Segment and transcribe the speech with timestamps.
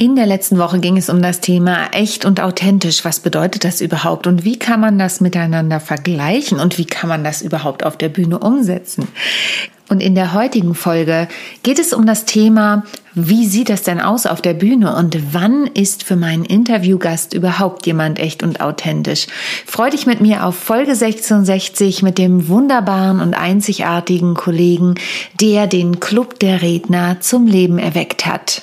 [0.00, 3.04] In der letzten Woche ging es um das Thema echt und authentisch.
[3.04, 7.22] Was bedeutet das überhaupt und wie kann man das miteinander vergleichen und wie kann man
[7.22, 9.08] das überhaupt auf der Bühne umsetzen?
[9.90, 11.28] Und in der heutigen Folge
[11.62, 15.66] geht es um das Thema, wie sieht das denn aus auf der Bühne und wann
[15.66, 19.26] ist für meinen Interviewgast überhaupt jemand echt und authentisch?
[19.66, 24.94] Freu dich mit mir auf Folge 66 mit dem wunderbaren und einzigartigen Kollegen,
[25.42, 28.62] der den Club der Redner zum Leben erweckt hat.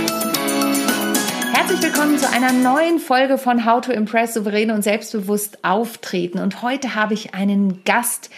[1.71, 6.37] Herzlich willkommen zu einer neuen Folge von How to Impress souverän und selbstbewusst auftreten.
[6.39, 8.29] Und heute habe ich einen Gast,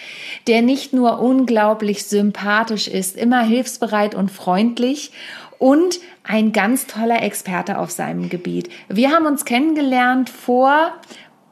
[0.46, 5.14] der nicht nur unglaublich sympathisch ist, immer hilfsbereit und freundlich
[5.58, 8.70] und ein ganz toller Experte auf seinem Gebiet.
[8.88, 10.94] Wir haben uns kennengelernt vor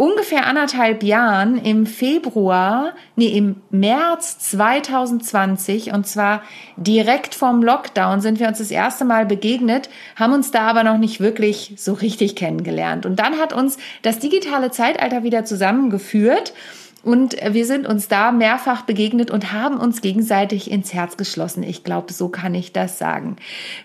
[0.02, 6.42] ungefähr anderthalb Jahren im Februar, nee, im März 2020 und zwar
[6.76, 10.98] direkt vorm Lockdown sind wir uns das erste Mal begegnet, haben uns da aber noch
[10.98, 13.06] nicht wirklich so richtig kennengelernt.
[13.06, 16.52] Und dann hat uns das digitale Zeitalter wieder zusammengeführt
[17.04, 21.64] und wir sind uns da mehrfach begegnet und haben uns gegenseitig ins Herz geschlossen.
[21.64, 23.38] Ich glaube, so kann ich das sagen.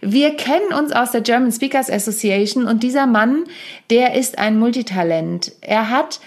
[0.02, 3.44] Wir kennen uns aus der German Speakers Association und dieser Mann,
[3.90, 5.52] der ist ein Multitalent.
[5.62, 6.20] Er hat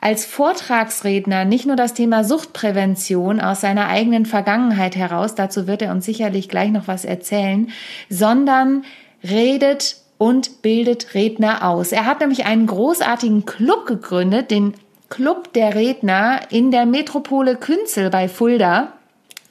[0.00, 5.92] als Vortragsredner nicht nur das Thema Suchtprävention aus seiner eigenen Vergangenheit heraus, dazu wird er
[5.92, 7.70] uns sicherlich gleich noch was erzählen,
[8.10, 8.84] sondern
[9.22, 11.90] redet und bildet Redner aus.
[11.90, 14.74] Er hat nämlich einen großartigen Club gegründet, den
[15.08, 18.92] Club der Redner in der Metropole Künzel bei Fulda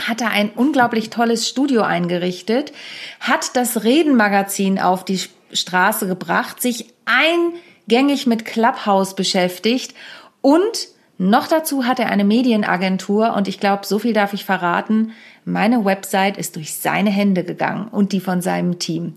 [0.01, 2.73] hat er ein unglaublich tolles Studio eingerichtet,
[3.19, 9.94] hat das Redenmagazin auf die Straße gebracht, sich eingängig mit Clubhouse beschäftigt
[10.41, 10.89] und
[11.19, 15.13] noch dazu hat er eine Medienagentur und ich glaube, so viel darf ich verraten.
[15.45, 19.15] Meine Website ist durch seine Hände gegangen und die von seinem Team.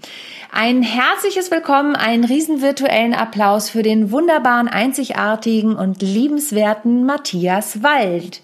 [0.50, 8.42] Ein herzliches Willkommen, einen riesen virtuellen Applaus für den wunderbaren, einzigartigen und liebenswerten Matthias Wald.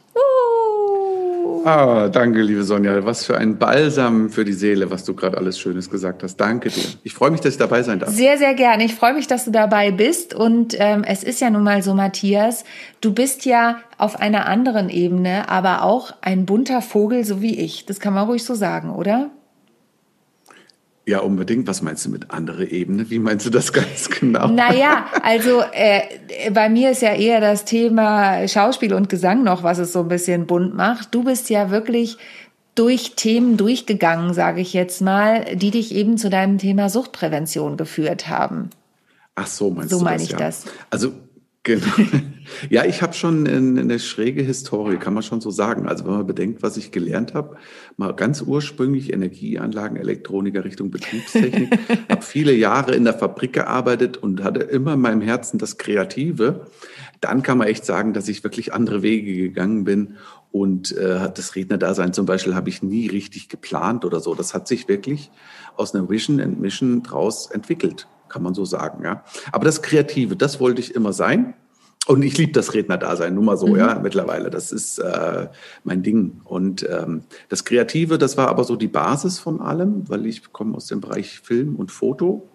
[1.64, 3.04] Ah, danke, liebe Sonja.
[3.04, 6.36] Was für ein Balsam für die Seele, was du gerade alles Schönes gesagt hast.
[6.36, 6.82] Danke dir.
[7.04, 8.10] Ich freue mich, dass ich dabei sein darf.
[8.10, 8.84] Sehr, sehr gerne.
[8.84, 10.34] Ich freue mich, dass du dabei bist.
[10.34, 12.64] Und ähm, es ist ja nun mal so, Matthias,
[13.00, 17.86] du bist ja auf einer anderen Ebene, aber auch ein bunter Vogel, so wie ich.
[17.86, 19.30] Das kann man ruhig so sagen, oder?
[21.04, 21.66] Ja, unbedingt.
[21.66, 23.10] Was meinst du mit andere Ebene?
[23.10, 24.48] Wie meinst du das ganz genau?
[24.48, 26.02] Naja, also äh,
[26.52, 30.08] bei mir ist ja eher das Thema Schauspiel und Gesang noch, was es so ein
[30.08, 31.14] bisschen bunt macht.
[31.14, 32.18] Du bist ja wirklich
[32.74, 38.28] durch Themen durchgegangen, sage ich jetzt mal, die dich eben zu deinem Thema Suchtprävention geführt
[38.28, 38.70] haben.
[39.34, 40.24] Ach so, meinst so du meine das?
[40.24, 40.38] ich ja.
[40.38, 40.64] das.
[40.90, 41.12] Also
[41.64, 41.86] Genau.
[42.70, 45.86] Ja, ich habe schon eine schräge Historie, kann man schon so sagen.
[45.86, 47.56] Also wenn man bedenkt, was ich gelernt habe,
[47.96, 51.70] mal ganz ursprünglich Energieanlagen, Elektroniker Richtung Betriebstechnik,
[52.10, 56.66] habe viele Jahre in der Fabrik gearbeitet und hatte immer in meinem Herzen das Kreative.
[57.20, 60.16] Dann kann man echt sagen, dass ich wirklich andere Wege gegangen bin
[60.50, 64.34] und äh, das Rednerdasein zum Beispiel habe ich nie richtig geplant oder so.
[64.34, 65.30] Das hat sich wirklich
[65.76, 69.24] aus einer Vision and Mission draus entwickelt kann man so sagen, ja.
[69.52, 71.54] Aber das Kreative, das wollte ich immer sein.
[72.08, 73.76] Und ich liebe das Rednerdasein, nur mal so, mhm.
[73.76, 74.50] ja, mittlerweile.
[74.50, 75.48] Das ist äh,
[75.84, 76.40] mein Ding.
[76.44, 80.76] Und ähm, das Kreative, das war aber so die Basis von allem, weil ich komme
[80.76, 82.48] aus dem Bereich Film und Foto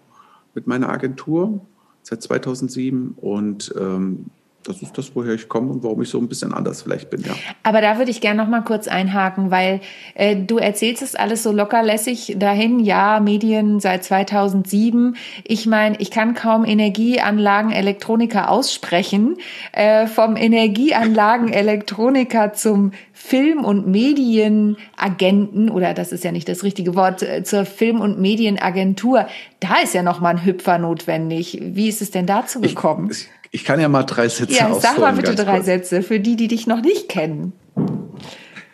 [0.54, 1.64] mit meiner Agentur
[2.02, 4.26] seit 2007 und ähm,
[4.64, 7.22] das ist das, woher ich komme und warum ich so ein bisschen anders vielleicht bin,
[7.22, 7.34] ja.
[7.62, 9.80] Aber da würde ich gerne noch mal kurz einhaken, weil
[10.14, 12.78] äh, du erzählst es alles so lockerlässig dahin.
[12.80, 15.16] Ja, Medien seit 2007.
[15.44, 19.36] Ich meine, ich kann kaum Energieanlagen-Elektroniker aussprechen.
[19.72, 27.22] Äh, vom Energieanlagen-Elektroniker zum Film- und Medienagenten oder das ist ja nicht das richtige Wort
[27.22, 29.26] äh, zur Film- und Medienagentur.
[29.60, 31.58] Da ist ja noch mal ein Hüpfer notwendig.
[31.62, 33.08] Wie ist es denn dazu gekommen?
[33.10, 35.66] Ich, ich kann ja mal drei Sätze Ja, sag mal bitte drei kurz.
[35.66, 37.52] Sätze für die, die dich noch nicht kennen.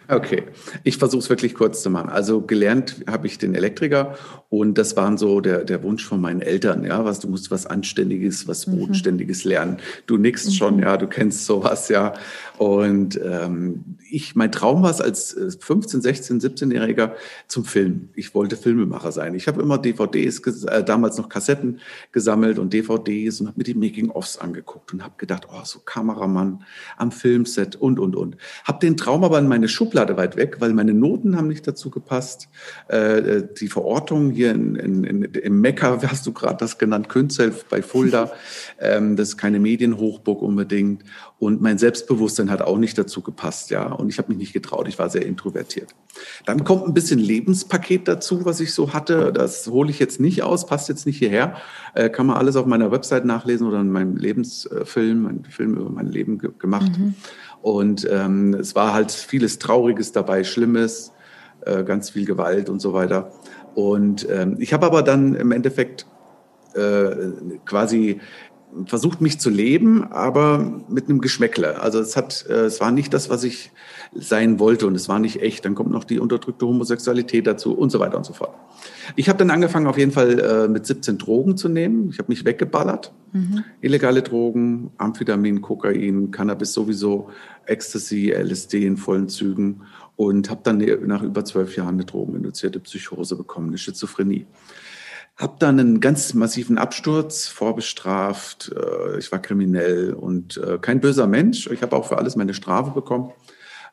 [0.09, 0.45] Okay,
[0.83, 2.11] ich versuche es wirklich kurz zu machen.
[2.11, 4.17] Also gelernt habe ich den Elektriker
[4.51, 7.67] und das war so der, der Wunsch von meinen Eltern, ja, was du musst was
[7.67, 8.79] Anständiges, was mhm.
[8.79, 9.79] Bodenständiges lernen.
[10.07, 10.53] Du nickst mhm.
[10.53, 12.15] schon, ja, du kennst sowas, ja.
[12.59, 17.13] Und ähm, ich, mein Traum war es als 15, 16, 17-Jähriger
[17.49, 18.11] zum Film.
[18.15, 19.35] Ich wollte Filmemacher sein.
[19.35, 21.81] Ich habe immer DVDs, äh, damals noch Kassetten
[22.13, 26.63] gesammelt und DVDs und habe mir die Making-ofs angeguckt und habe gedacht, oh, so Kameramann
[26.97, 28.37] am Filmset und, und, und.
[28.63, 31.91] Habe den Traum aber in meine Schublade weit weg, weil meine Noten haben nicht dazu
[31.91, 32.49] gepasst.
[32.91, 37.09] Äh, äh die Verortung hier in, in, in, im Mekka, hast du gerade das genannt,
[37.09, 38.33] Künzel bei Fulda,
[38.81, 41.05] ähm, das ist keine Medienhochburg unbedingt.
[41.39, 43.87] Und mein Selbstbewusstsein hat auch nicht dazu gepasst, ja.
[43.87, 45.95] Und ich habe mich nicht getraut, ich war sehr introvertiert.
[46.47, 49.33] Dann kommt ein bisschen Lebenspaket dazu, was ich so hatte.
[49.33, 51.57] Das hole ich jetzt nicht aus, passt jetzt nicht hierher.
[51.95, 55.91] Äh, kann man alles auf meiner Website nachlesen oder in meinem Lebensfilm, ein Film über
[55.91, 56.93] mein Leben ge gemacht.
[56.99, 57.15] Mhm.
[57.65, 61.15] Und ähm, es war halt vieles Trauriges dabei, Schlimmes,
[61.65, 63.33] äh, ganz viel Gewalt und so weiter.
[63.75, 66.05] Und ähm, ich habe aber dann im Endeffekt
[66.75, 67.11] äh,
[67.65, 68.21] quasi
[68.87, 71.81] versucht mich zu leben, aber mit einem Geschmäckle.
[71.81, 73.71] Also es hat, äh, es war nicht das, was ich
[74.15, 75.65] sein wollte und es war nicht echt.
[75.65, 78.55] Dann kommt noch die unterdrückte Homosexualität dazu und so weiter und so fort.
[79.17, 82.11] Ich habe dann angefangen, auf jeden Fall äh, mit 17 Drogen zu nehmen.
[82.11, 83.13] Ich habe mich weggeballert.
[83.33, 83.65] Mhm.
[83.81, 87.31] Illegale Drogen, Amphetamin, Kokain, Cannabis sowieso,
[87.67, 89.83] Ecstasy, LSD in vollen Zügen
[90.17, 94.47] und habe dann nach über zwölf Jahren eine drogeninduzierte Psychose bekommen, eine Schizophrenie.
[95.37, 101.27] Hab dann einen ganz massiven Absturz, vorbestraft, äh, ich war kriminell und äh, kein böser
[101.27, 101.67] Mensch.
[101.67, 103.33] Ich habe auch für alles meine Strafe bekommen.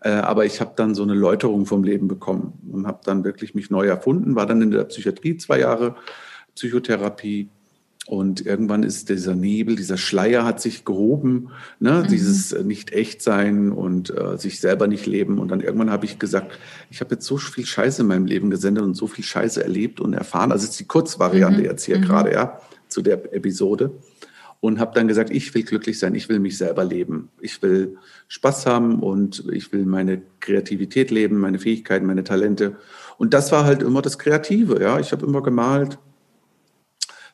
[0.02, 3.56] Äh, aber ich habe dann so eine Läuterung vom Leben bekommen und habe dann wirklich
[3.56, 5.96] mich neu erfunden, war dann in der Psychiatrie zwei Jahre,
[6.56, 7.50] Psychotherapie
[8.08, 11.50] und irgendwann ist dieser Nebel, dieser Schleier hat sich gehoben,
[11.80, 12.04] ne?
[12.04, 12.08] Mhm.
[12.08, 15.38] dieses äh, nicht echt sein und äh, sich selber nicht leben.
[15.38, 16.58] Und dann irgendwann habe ich gesagt,
[16.90, 20.00] ich habe jetzt so viel Scheiße in meinem Leben gesendet und so viel Scheiße erlebt
[20.00, 20.52] und erfahren.
[20.52, 21.66] Also jetzt die Kurzvariante mhm.
[21.66, 22.02] jetzt hier mhm.
[22.02, 23.92] gerade, ja, zu der Episode.
[24.62, 27.30] Und habe dann gesagt, ich will glücklich sein, ich will mich selber leben.
[27.40, 32.78] Ich will Spaß haben und ich will meine Kreativität leben, meine Fähigkeiten, meine Talente.
[33.18, 35.00] Und das war halt immer das Kreative, ja.
[35.00, 35.98] Ich habe immer gemalt,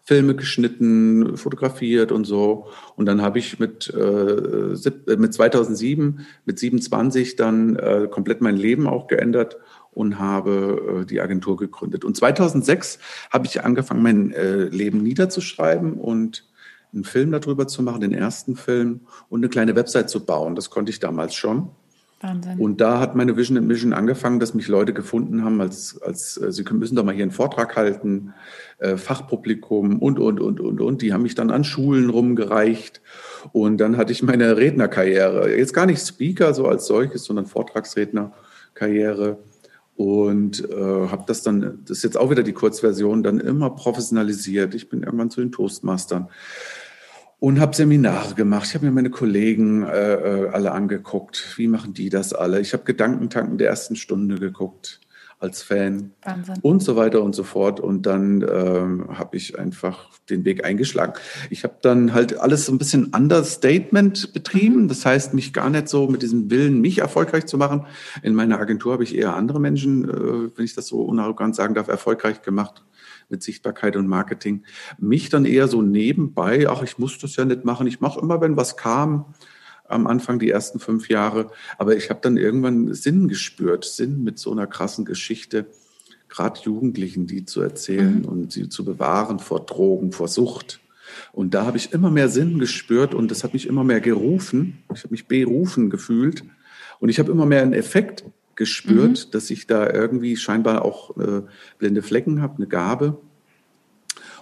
[0.07, 2.67] Filme geschnitten, fotografiert und so.
[2.95, 8.55] Und dann habe ich mit, äh, äh mit 2007, mit 27 dann äh, komplett mein
[8.55, 9.57] Leben auch geändert
[9.91, 12.05] und habe äh, die Agentur gegründet.
[12.05, 12.99] Und 2006
[13.31, 16.45] habe ich angefangen, mein äh, Leben niederzuschreiben und
[16.93, 20.55] einen Film darüber zu machen, den ersten Film und eine kleine Website zu bauen.
[20.55, 21.71] Das konnte ich damals schon.
[22.19, 22.57] Wahnsinn.
[22.59, 26.37] Und da hat meine Vision and Mission angefangen, dass mich Leute gefunden haben, als, als
[26.37, 28.33] äh, sie müssen doch mal hier einen Vortrag halten,
[28.79, 31.01] äh, Fachpublikum und, und, und, und, und.
[31.01, 33.01] Die haben mich dann an Schulen rumgereicht.
[33.51, 35.55] Und dann hatte ich meine Rednerkarriere.
[35.55, 39.37] Jetzt gar nicht Speaker so als solches, sondern Vortragsrednerkarriere.
[39.95, 44.75] Und äh, habe das dann, das ist jetzt auch wieder die Kurzversion, dann immer professionalisiert.
[44.75, 46.29] Ich bin irgendwann zu den Toastmastern
[47.39, 48.67] und habe Seminare gemacht.
[48.67, 51.53] Ich habe mir meine Kollegen äh, äh, alle angeguckt.
[51.57, 52.59] Wie machen die das alle?
[52.59, 55.01] Ich habe Gedankentanken der ersten Stunde geguckt
[55.39, 56.55] als Fan Wahnsinn.
[56.63, 57.79] und so weiter und so fort.
[57.79, 61.13] Und dann ähm, habe ich einfach den Weg eingeschlagen.
[61.51, 64.83] Ich habe dann halt alles so ein bisschen Understatement betrieben.
[64.83, 64.87] Mhm.
[64.87, 67.85] Das heißt, mich gar nicht so mit diesem Willen, mich erfolgreich zu machen.
[68.23, 71.75] In meiner Agentur habe ich eher andere Menschen, äh, wenn ich das so unarrogant sagen
[71.75, 72.83] darf, erfolgreich gemacht
[73.29, 74.63] mit Sichtbarkeit und Marketing.
[74.97, 77.87] Mich dann eher so nebenbei, ach, ich muss das ja nicht machen.
[77.87, 79.25] Ich mache immer, wenn was kam,
[79.87, 81.51] am Anfang die ersten fünf Jahre.
[81.77, 85.65] Aber ich habe dann irgendwann Sinn gespürt, Sinn mit so einer krassen Geschichte,
[86.29, 88.25] gerade Jugendlichen, die zu erzählen mhm.
[88.25, 90.79] und sie zu bewahren vor Drogen, vor Sucht.
[91.31, 94.83] Und da habe ich immer mehr Sinn gespürt und das hat mich immer mehr gerufen.
[94.93, 96.43] Ich habe mich berufen gefühlt
[96.99, 98.25] und ich habe immer mehr einen Effekt
[98.57, 99.31] gespürt, mhm.
[99.31, 101.43] dass ich da irgendwie scheinbar auch äh,
[101.77, 103.17] blinde Flecken habe, eine Gabe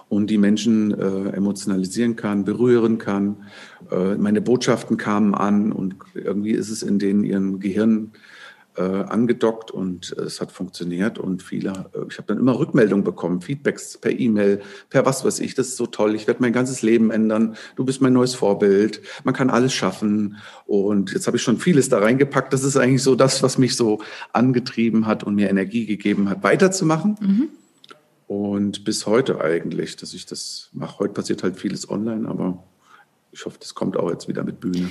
[0.08, 3.44] und die Menschen äh, emotionalisieren kann, berühren kann.
[3.90, 8.12] Äh, meine Botschaften kamen an und irgendwie ist es in denen ihren Gehirn
[8.76, 13.40] äh, angedockt und es hat funktioniert und viele, äh, ich habe dann immer Rückmeldungen bekommen,
[13.40, 16.82] Feedbacks per E-Mail, per was weiß ich, das ist so toll, ich werde mein ganzes
[16.82, 21.42] Leben ändern, du bist mein neues Vorbild, man kann alles schaffen und jetzt habe ich
[21.42, 24.00] schon vieles da reingepackt, das ist eigentlich so das, was mich so
[24.32, 27.16] angetrieben hat und mir Energie gegeben hat, weiterzumachen.
[27.20, 27.48] Mhm.
[28.26, 30.98] Und bis heute eigentlich, dass ich das mache.
[30.98, 32.64] Heute passiert halt vieles online, aber
[33.30, 34.88] ich hoffe, das kommt auch jetzt wieder mit Bühne.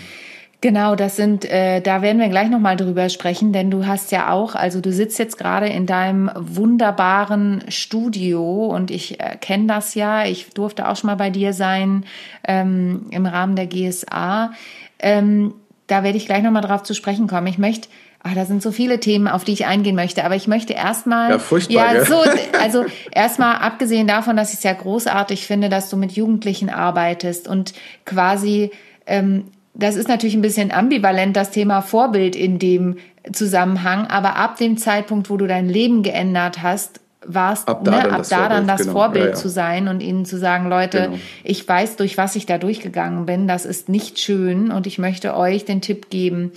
[0.62, 4.32] Genau, das sind, äh, da werden wir gleich nochmal drüber sprechen, denn du hast ja
[4.32, 9.94] auch, also du sitzt jetzt gerade in deinem wunderbaren Studio und ich äh, kenne das
[9.94, 12.06] ja, ich durfte auch schon mal bei dir sein
[12.48, 14.54] ähm, im Rahmen der GSA.
[15.00, 15.54] Ähm,
[15.88, 17.48] da werde ich gleich nochmal drauf zu sprechen kommen.
[17.48, 17.88] Ich möchte
[18.28, 21.30] Ah, da sind so viele Themen, auf die ich eingehen möchte, aber ich möchte erstmal.
[21.30, 21.94] Ja, furchtbar.
[21.94, 22.24] Ja, so,
[22.60, 27.48] also erstmal abgesehen davon, dass ich es ja großartig finde, dass du mit Jugendlichen arbeitest
[27.48, 28.72] und quasi,
[29.06, 29.44] ähm,
[29.76, 32.98] das ist natürlich ein bisschen ambivalent, das Thema Vorbild in dem
[33.32, 37.98] Zusammenhang, aber ab dem Zeitpunkt, wo du dein Leben geändert hast, warst, ab da ne,
[38.04, 38.94] dann, ab das, da Vorbild, dann das genau.
[38.94, 39.36] Vorbild ja, ja.
[39.36, 41.20] zu sein und ihnen zu sagen, Leute, genau.
[41.44, 45.36] ich weiß, durch was ich da durchgegangen bin, das ist nicht schön und ich möchte
[45.36, 46.52] euch den Tipp geben,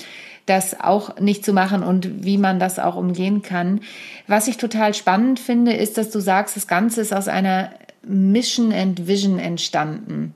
[0.46, 3.80] das auch nicht zu machen und wie man das auch umgehen kann.
[4.26, 7.70] Was ich total spannend finde, ist, dass du sagst, das Ganze ist aus einer
[8.02, 10.34] Mission and Vision entstanden.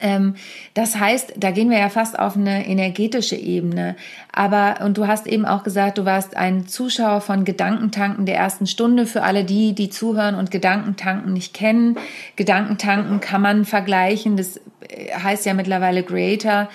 [0.00, 0.34] Ähm,
[0.74, 3.96] das heißt, da gehen wir ja fast auf eine energetische Ebene.
[4.32, 8.66] Aber, und du hast eben auch gesagt, du warst ein Zuschauer von Gedankentanken der ersten
[8.66, 9.06] Stunde.
[9.06, 11.96] Für alle die, die zuhören und Gedankentanken nicht kennen.
[12.36, 14.36] Gedankentanken kann man vergleichen.
[14.36, 14.56] Das
[14.88, 16.68] äh, heißt ja mittlerweile Creator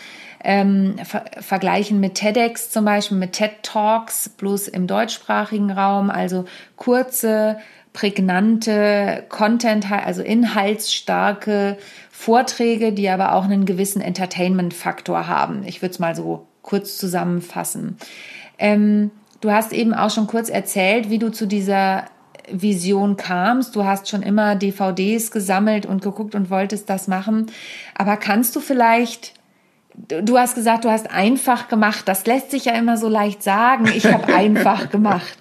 [0.45, 6.45] ähm, ver vergleichen mit TEDx zum Beispiel, mit TED Talks, bloß im deutschsprachigen Raum, also
[6.75, 7.57] kurze,
[7.93, 11.77] prägnante Content, also inhaltsstarke
[12.25, 15.61] Vorträge, die aber auch einen gewissen Entertainment-Faktor haben.
[15.63, 17.97] Ich würde es mal so kurz zusammenfassen.
[18.57, 22.05] Ähm, du hast eben auch schon kurz erzählt, wie du zu dieser
[22.51, 23.75] Vision kamst.
[23.75, 27.45] Du hast schon immer DVDs gesammelt und geguckt und wolltest das machen.
[27.93, 29.34] Aber kannst du vielleicht
[30.07, 32.07] du hast gesagt, du hast einfach gemacht.
[32.07, 33.87] Das lässt sich ja immer so leicht sagen.
[33.95, 35.37] Ich habe einfach gemacht.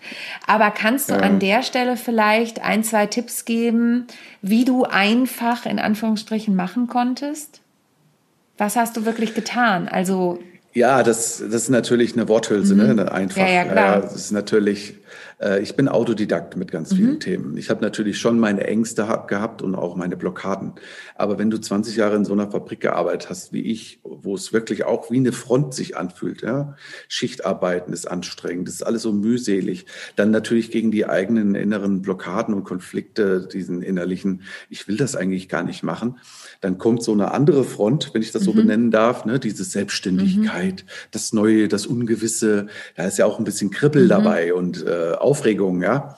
[0.47, 1.21] Aber kannst du ja.
[1.21, 4.07] an der Stelle vielleicht ein, zwei Tipps geben,
[4.43, 7.61] wie du einfach in Anführungsstrichen machen konntest?
[8.57, 9.89] Was hast du wirklich getan?
[9.89, 10.39] Also
[10.75, 12.89] ja, das, das ist natürlich eine Worthülse, ne?
[12.89, 12.97] mhm.
[12.97, 13.13] ne?
[13.13, 13.39] Einfach.
[13.39, 13.95] Ja, ja, klar.
[13.95, 14.95] Ja, das ist natürlich
[15.61, 17.21] ich bin Autodidakt mit ganz vielen mhm.
[17.21, 17.57] Themen.
[17.57, 20.73] Ich habe natürlich schon meine Ängste gehabt und auch meine Blockaden.
[21.17, 24.53] Aber wenn du 20 Jahre in so einer Fabrik gearbeitet hast wie ich, wo es
[24.53, 26.77] wirklich auch wie eine Front sich anfühlt, ja,
[27.09, 32.55] Schichtarbeiten ist anstrengend, das ist alles so mühselig, dann natürlich gegen die eigenen inneren Blockaden
[32.55, 36.19] und Konflikte, diesen innerlichen, ich will das eigentlich gar nicht machen,
[36.61, 38.57] dann kommt so eine andere Front, wenn ich das so mhm.
[38.57, 41.09] benennen darf, ne, diese Selbstständigkeit, mhm.
[41.11, 42.67] das Neue, das Ungewisse,
[42.97, 44.09] da ist ja auch ein bisschen Kribbel mhm.
[44.09, 46.17] dabei und äh, Aufregung, ja.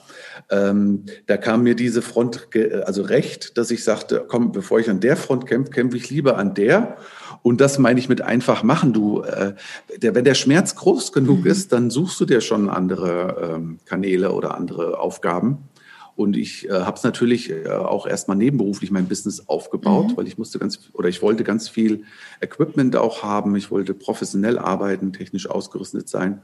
[0.49, 2.47] Ähm, da kam mir diese Front
[2.85, 6.37] also recht, dass ich sagte, komm, bevor ich an der Front kämpfe, kämpfe ich lieber
[6.37, 6.97] an der.
[7.41, 8.93] Und das meine ich mit einfach machen.
[8.93, 9.53] Du, äh,
[9.97, 11.51] der, wenn der Schmerz groß genug mhm.
[11.51, 15.69] ist, dann suchst du dir schon andere ähm, Kanäle oder andere Aufgaben.
[16.15, 20.17] Und ich äh, habe es natürlich äh, auch erstmal nebenberuflich mein Business aufgebaut, mhm.
[20.17, 22.05] weil ich musste ganz oder ich wollte ganz viel
[22.41, 23.55] Equipment auch haben.
[23.55, 26.41] Ich wollte professionell arbeiten, technisch ausgerüstet sein.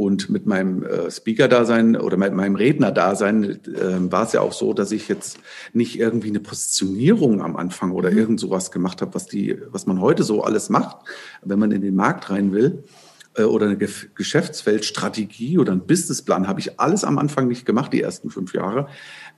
[0.00, 4.72] Und mit meinem äh, Speaker-Dasein oder mit meinem Redner-Dasein äh, war es ja auch so,
[4.72, 5.36] dass ich jetzt
[5.74, 8.16] nicht irgendwie eine Positionierung am Anfang oder mhm.
[8.16, 10.96] irgend sowas gemacht habe, was die, was man heute so alles macht,
[11.42, 12.82] wenn man in den Markt rein will
[13.36, 18.00] äh, oder eine Geschäftsfeldstrategie oder einen Businessplan habe ich alles am Anfang nicht gemacht, die
[18.00, 18.88] ersten fünf Jahre.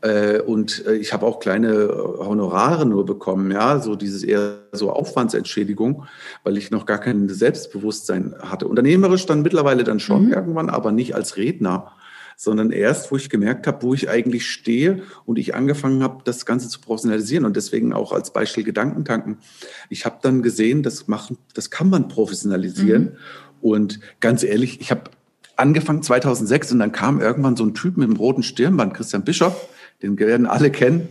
[0.02, 4.90] Äh, und äh, ich habe auch kleine Honorare nur bekommen, ja, so dieses eher so
[4.90, 6.04] Aufwandsentschädigung,
[6.44, 8.68] weil ich noch gar kein Selbstbewusstsein hatte.
[8.68, 10.32] Unternehmerisch dann mittlerweile dann schon mhm.
[10.32, 11.92] irgendwann, aber nicht als Redner
[12.34, 16.44] sondern erst, wo ich gemerkt habe, wo ich eigentlich stehe und ich angefangen habe, das
[16.44, 19.36] Ganze zu professionalisieren und deswegen auch als Beispiel Gedankentanken.
[19.90, 23.16] Ich habe dann gesehen, das machen, das kann man professionalisieren mhm.
[23.62, 25.04] Und ganz ehrlich, ich habe
[25.56, 29.68] angefangen 2006 und dann kam irgendwann so ein Typ mit dem roten Stirnband, Christian Bischof,
[30.02, 31.08] den werden alle kennen.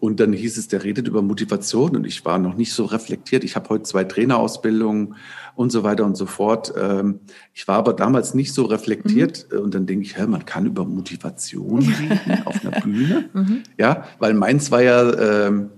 [0.00, 3.42] Und dann hieß es, der redet über Motivation und ich war noch nicht so reflektiert.
[3.42, 5.16] Ich habe heute zwei Trainerausbildungen
[5.56, 6.72] und so weiter und so fort.
[6.80, 7.18] Ähm,
[7.52, 9.58] ich war aber damals nicht so reflektiert mhm.
[9.58, 13.28] und dann denke ich, hä, man kann über Motivation reden auf einer Bühne.
[13.32, 13.62] Mhm.
[13.76, 15.70] Ja, weil meins war ja, ähm,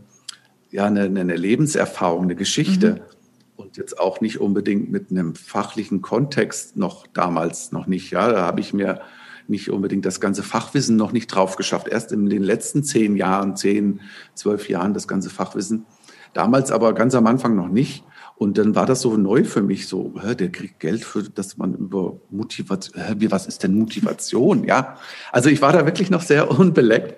[0.70, 2.96] ja eine, eine Lebenserfahrung, eine Geschichte.
[2.96, 3.20] Mhm
[3.60, 8.10] und jetzt auch nicht unbedingt mit einem fachlichen Kontext noch damals noch nicht.
[8.10, 9.02] Ja, da habe ich mir
[9.50, 11.88] nicht unbedingt das ganze Fachwissen noch nicht drauf geschafft.
[11.88, 14.00] Erst in den letzten zehn Jahren, zehn,
[14.34, 15.86] zwölf Jahren das ganze Fachwissen.
[16.32, 18.04] Damals aber ganz am Anfang noch nicht.
[18.36, 21.74] Und dann war das so neu für mich, so, der kriegt Geld für, dass man
[21.74, 24.64] über Motivation, hä, was ist denn Motivation?
[24.64, 24.96] Ja,
[25.30, 27.16] also ich war da wirklich noch sehr unbeleckt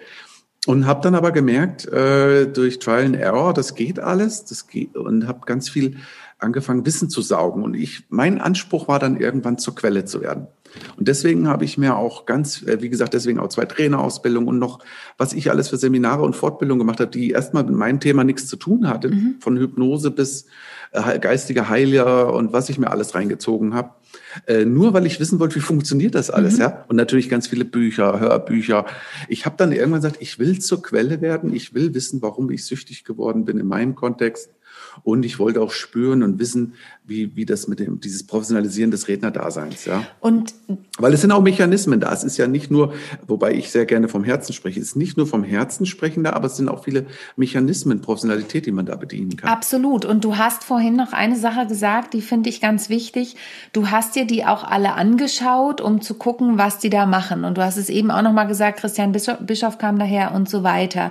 [0.66, 4.96] und habe dann aber gemerkt, äh, durch Trial and Error, das geht alles, das geht
[4.96, 5.96] und habe ganz viel
[6.38, 7.62] angefangen, Wissen zu saugen.
[7.62, 10.48] Und ich, mein Anspruch war dann irgendwann zur Quelle zu werden.
[10.96, 14.58] Und deswegen habe ich mir auch ganz, äh, wie gesagt, deswegen auch zwei Trainerausbildungen und
[14.58, 14.80] noch,
[15.18, 18.46] was ich alles für Seminare und Fortbildungen gemacht habe, die erstmal mit meinem Thema nichts
[18.46, 19.36] zu tun hatte, mhm.
[19.40, 20.46] von Hypnose bis
[20.92, 23.90] äh, geistiger Heiler und was ich mir alles reingezogen habe.
[24.46, 26.60] Äh, nur weil ich wissen wollte, wie funktioniert das alles, mhm.
[26.60, 26.84] ja.
[26.88, 28.86] Und natürlich ganz viele Bücher, Hörbücher.
[29.28, 32.64] Ich habe dann irgendwann gesagt, ich will zur Quelle werden, ich will wissen, warum ich
[32.64, 34.50] süchtig geworden bin in meinem Kontext
[35.02, 39.08] Und ich wollte auch spüren und wissen, wie, wie das mit dem, dieses Professionalisieren des
[39.08, 40.06] Rednerdaseins, ja.
[40.20, 40.54] Und
[40.98, 42.12] weil es sind auch Mechanismen da.
[42.12, 42.94] Es ist ja nicht nur,
[43.26, 46.32] wobei ich sehr gerne vom Herzen spreche, es ist nicht nur vom Herzen sprechen da,
[46.32, 47.06] aber es sind auch viele
[47.36, 49.50] Mechanismen, Professionalität, die man da bedienen kann.
[49.50, 50.04] Absolut.
[50.04, 53.36] Und du hast vorhin noch eine Sache gesagt, die finde ich ganz wichtig.
[53.72, 57.44] Du hast dir die auch alle angeschaut, um zu gucken, was die da machen.
[57.44, 60.62] Und du hast es eben auch noch mal gesagt, Christian Bischof kam daher und so
[60.62, 61.10] weiter.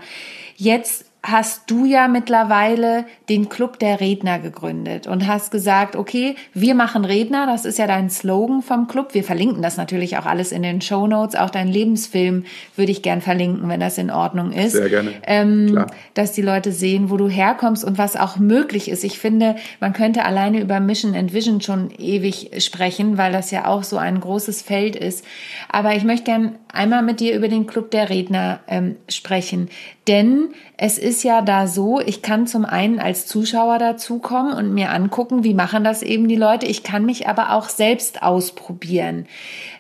[0.56, 6.74] Jetzt hast du ja mittlerweile den Club der Redner gegründet und hast gesagt, okay, wir
[6.74, 9.14] machen Redner, das ist ja dein Slogan vom Club.
[9.14, 11.36] Wir verlinken das natürlich auch alles in den Show Notes.
[11.36, 14.72] Auch dein Lebensfilm würde ich gern verlinken, wenn das in Ordnung ist.
[14.72, 15.14] Sehr gerne.
[15.28, 15.88] Ähm, Klar.
[16.16, 19.04] Dass die Leute sehen, wo du herkommst und was auch möglich ist.
[19.04, 23.68] Ich finde, man könnte alleine über Mission and Vision schon ewig sprechen, weil das ja
[23.68, 25.24] auch so ein großes Feld ist.
[25.70, 29.70] Aber ich möchte gern einmal mit dir über den Club der Redner ähm, sprechen.
[30.08, 34.90] Denn es ist ja da so, ich kann zum einen als Zuschauer dazukommen und mir
[34.92, 36.66] angucken, wie machen das eben die Leute.
[36.66, 39.28] Ich kann mich aber auch selbst ausprobieren.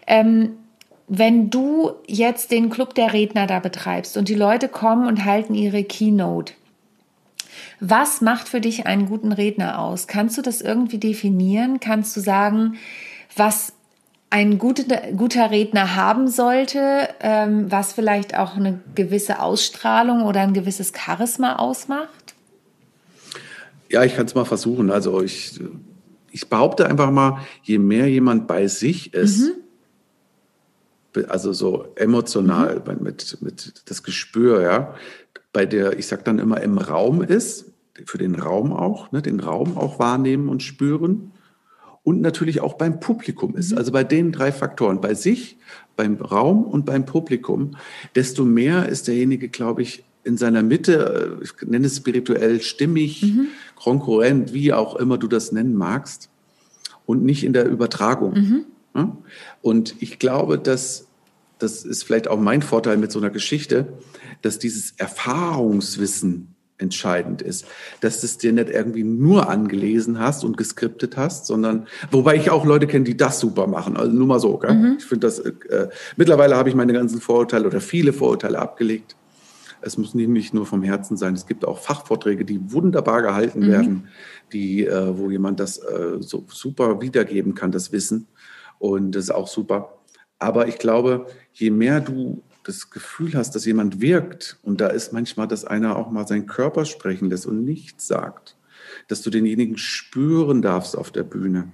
[0.06, 0.52] Ähm,
[1.08, 5.56] wenn du jetzt den Club der Redner da betreibst und die Leute kommen und halten
[5.56, 6.54] ihre Keynote,
[7.80, 10.08] was macht für dich einen guten Redner aus?
[10.08, 11.80] Kannst du das irgendwie definieren?
[11.80, 12.76] Kannst du sagen,
[13.36, 13.74] was
[14.32, 20.54] ein guter, guter Redner haben sollte, ähm, was vielleicht auch eine gewisse Ausstrahlung oder ein
[20.54, 22.34] gewisses Charisma ausmacht?
[23.90, 24.90] Ja, ich kann es mal versuchen.
[24.90, 25.60] Also ich,
[26.32, 29.52] ich behaupte einfach mal, je mehr jemand bei sich ist,
[31.14, 31.26] mhm.
[31.28, 33.04] also so emotional, mhm.
[33.04, 34.96] mit, mit das Gespür, ja,
[35.52, 37.66] bei der, ich sag dann immer, im Raum ist,
[38.06, 41.34] für den Raum auch, ne, den Raum auch wahrnehmen und spüren
[42.04, 43.72] und natürlich auch beim Publikum ist.
[43.72, 43.78] Mhm.
[43.78, 45.58] Also bei den drei Faktoren, bei sich,
[45.96, 47.76] beim Raum und beim Publikum,
[48.16, 53.24] desto mehr ist derjenige, glaube ich, in seiner Mitte, äh, ich nenne es spirituell stimmig,
[53.24, 53.48] mhm.
[53.76, 56.30] konkurrent, wie auch immer du das nennen magst,
[57.06, 58.34] und nicht in der Übertragung.
[58.34, 58.66] Mhm.
[59.62, 61.08] Und ich glaube, dass
[61.62, 63.94] das ist vielleicht auch mein Vorteil mit so einer Geschichte,
[64.42, 66.51] dass dieses Erfahrungswissen
[66.82, 67.66] entscheidend ist,
[68.02, 72.50] dass du es dir nicht irgendwie nur angelesen hast und geskriptet hast, sondern wobei ich
[72.50, 73.98] auch Leute kenne, die das super machen.
[73.98, 74.58] Also nur mal so.
[74.58, 74.74] Gell?
[74.74, 74.96] Mhm.
[74.98, 75.40] Ich finde das.
[75.40, 79.16] Äh, mittlerweile habe ich meine ganzen Vorurteile oder viele Vorurteile abgelegt.
[79.82, 81.34] Es muss nicht nur vom Herzen sein.
[81.34, 83.72] Es gibt auch Fachvorträge, die wunderbar gehalten mhm.
[83.72, 84.08] werden,
[84.54, 88.28] die, äh, wo jemand das äh, so super wiedergeben kann, das Wissen.
[88.78, 89.98] Und das ist auch super.
[90.38, 95.14] Aber ich glaube, je mehr du das Gefühl hast, dass jemand wirkt, und da ist
[95.14, 98.58] manchmal, dass einer auch mal seinen Körper sprechen lässt und nichts sagt,
[99.08, 101.72] dass du denjenigen spüren darfst auf der Bühne.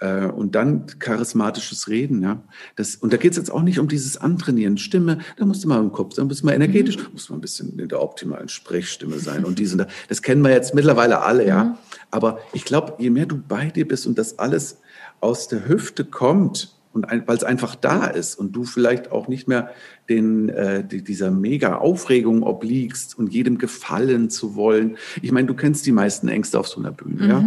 [0.00, 2.42] Äh, und dann charismatisches Reden, ja.
[2.76, 4.78] Das, und da geht es jetzt auch nicht um dieses Antrainieren.
[4.78, 7.12] Stimme, da musst du mal im Kopf sein, musst du mal energetisch, mhm.
[7.12, 9.86] musst du mal ein bisschen in der optimalen Sprechstimme sein und diesen da.
[10.08, 11.64] Das kennen wir jetzt mittlerweile alle, ja.
[11.64, 11.74] Mhm.
[12.10, 14.78] Aber ich glaube, je mehr du bei dir bist und das alles
[15.20, 19.46] aus der Hüfte kommt, und weil es einfach da ist und du vielleicht auch nicht
[19.46, 19.70] mehr
[20.08, 24.96] den, äh, die, dieser mega Aufregung obliegst und jedem gefallen zu wollen.
[25.22, 27.30] Ich meine, du kennst die meisten Ängste auf so einer Bühne, mhm.
[27.30, 27.44] ja?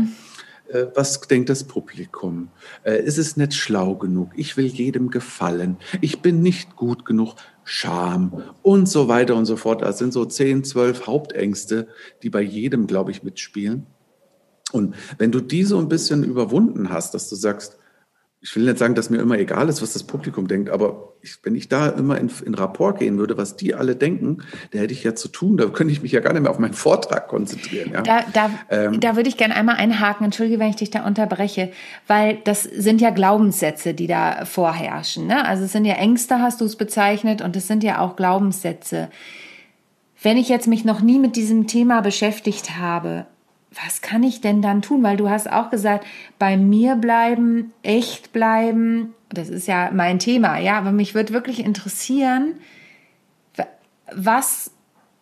[0.74, 2.50] Äh, was denkt das Publikum?
[2.84, 4.32] Äh, ist es nicht schlau genug?
[4.36, 5.78] Ich will jedem gefallen.
[6.02, 7.36] Ich bin nicht gut genug.
[7.66, 9.84] Scham und so weiter und so fort.
[9.84, 11.88] Das sind so zehn, zwölf Hauptängste,
[12.22, 13.86] die bei jedem, glaube ich, mitspielen.
[14.74, 17.78] Und wenn du die so ein bisschen überwunden hast, dass du sagst,
[18.44, 21.38] ich will nicht sagen, dass mir immer egal ist, was das Publikum denkt, aber ich,
[21.44, 24.40] wenn ich da immer in, in Rapport gehen würde, was die alle denken,
[24.72, 26.60] da hätte ich ja zu tun, da könnte ich mich ja gar nicht mehr auf
[26.60, 27.94] meinen Vortrag konzentrieren.
[27.94, 28.02] Ja?
[28.02, 31.72] Da, da, ähm, da würde ich gerne einmal einhaken, entschuldige, wenn ich dich da unterbreche,
[32.08, 35.26] weil das sind ja Glaubenssätze, die da vorherrschen.
[35.26, 35.46] Ne?
[35.48, 39.10] Also es sind ja Ängste, hast du es bezeichnet, und es sind ja auch Glaubenssätze.
[40.22, 43.26] Wenn ich jetzt mich noch nie mit diesem Thema beschäftigt habe,
[43.84, 45.04] was kann ich denn dann tun?
[45.04, 46.06] Weil du hast auch gesagt,
[46.40, 49.14] bei mir bleiben, echt bleiben.
[49.30, 50.78] Das ist ja mein Thema, ja.
[50.78, 52.56] Aber mich würde wirklich interessieren,
[54.14, 54.72] was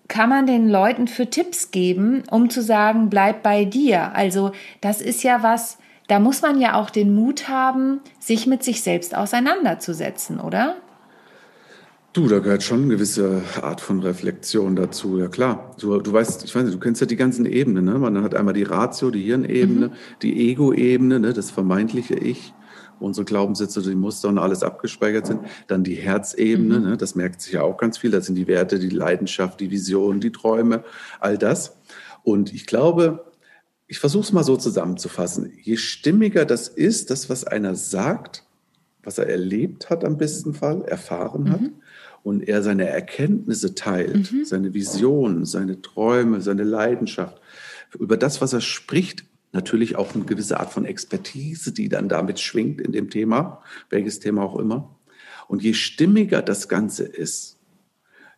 [0.08, 4.14] kann man den Leuten für Tipps geben, um zu sagen, bleib bei dir?
[4.14, 8.64] Also, das ist ja was, da muss man ja auch den Mut haben, sich mit
[8.64, 10.76] sich selbst auseinanderzusetzen, oder?
[12.14, 15.74] Du, da gehört schon eine gewisse Art von Reflexion dazu, ja klar.
[15.80, 17.98] Du, du weißt, ich weiß nicht, du kennst ja die ganzen Ebenen, ne?
[17.98, 19.94] Man hat einmal die Ratio, die Hirnebene, mhm.
[20.22, 21.32] die Ego-Ebene, ne?
[21.32, 22.54] das vermeintliche Ich,
[23.00, 25.40] unsere Glaubenssätze, die Muster und alles abgespeichert sind.
[25.68, 26.86] Dann die Herzebene, mhm.
[26.86, 26.98] ne?
[26.98, 28.12] das merkt sich ja auch ganz viel.
[28.12, 30.84] Das sind die Werte, die Leidenschaft, die Vision, die Träume,
[31.22, 31.78] all das.
[32.24, 33.32] Und ich glaube,
[33.88, 35.54] ich versuche es mal so zusammenzufassen.
[35.62, 38.44] Je stimmiger das ist, das, was einer sagt,
[39.02, 41.81] was er erlebt hat am besten Fall, erfahren hat, mhm
[42.24, 44.46] und er seine Erkenntnisse teilt, mhm.
[44.46, 47.42] seine Visionen, seine Träume, seine Leidenschaft,
[48.00, 52.40] über das, was er spricht, natürlich auch eine gewisse Art von Expertise, die dann damit
[52.40, 54.96] schwingt in dem Thema, welches Thema auch immer.
[55.48, 57.58] Und je stimmiger das Ganze ist,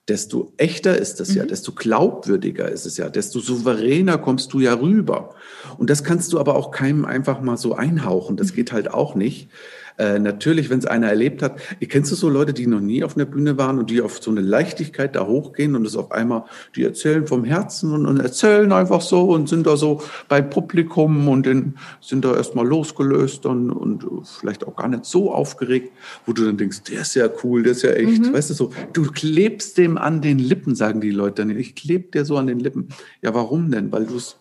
[0.08, 1.38] desto echter ist es mhm.
[1.38, 5.36] ja, desto glaubwürdiger ist es ja, desto souveräner kommst du ja rüber.
[5.78, 8.36] Und das kannst du aber auch keinem einfach mal so einhauchen.
[8.36, 8.56] Das mhm.
[8.56, 9.50] geht halt auch nicht.
[9.98, 13.04] Äh, natürlich, wenn es einer erlebt hat, ihr kennst du so Leute, die noch nie
[13.04, 16.12] auf einer Bühne waren und die auf so eine Leichtigkeit da hochgehen und es auf
[16.12, 20.50] einmal, die erzählen vom Herzen und, und erzählen einfach so und sind da so beim
[20.50, 24.06] Publikum und den, sind da erstmal losgelöst und, und
[24.40, 25.92] vielleicht auch gar nicht so aufgeregt,
[26.26, 28.34] wo du dann denkst, der ist ja cool, der ist ja echt, mhm.
[28.34, 32.12] weißt du so, du klebst dem an den Lippen, sagen die Leute dann, ich kleb
[32.12, 32.90] dir so an den Lippen.
[33.22, 33.92] Ja, warum denn?
[33.92, 34.38] Weil du es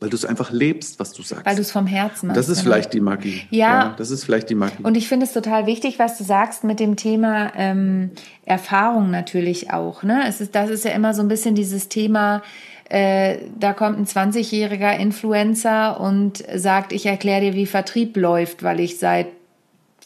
[0.00, 1.44] weil du es einfach lebst, was du sagst.
[1.44, 2.38] Weil du es vom Herzen machst.
[2.38, 2.74] Das ist genau.
[2.74, 3.42] vielleicht die Magie.
[3.50, 3.58] Ja.
[3.58, 3.94] ja.
[3.98, 4.82] Das ist vielleicht die Magie.
[4.82, 8.12] Und ich finde es total wichtig, was du sagst mit dem Thema ähm,
[8.44, 10.04] Erfahrung natürlich auch.
[10.04, 10.22] Ne?
[10.28, 12.42] Es ist, das ist ja immer so ein bisschen dieses Thema,
[12.88, 18.78] äh, da kommt ein 20-jähriger Influencer und sagt, ich erkläre dir, wie Vertrieb läuft, weil
[18.78, 19.26] ich seit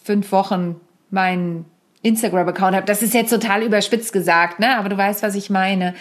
[0.02, 1.66] fünf Wochen meinen
[2.00, 2.87] Instagram-Account habe.
[2.87, 4.76] Das ist jetzt total überspitzt gesagt, ne?
[4.78, 5.94] aber du weißt, was ich meine.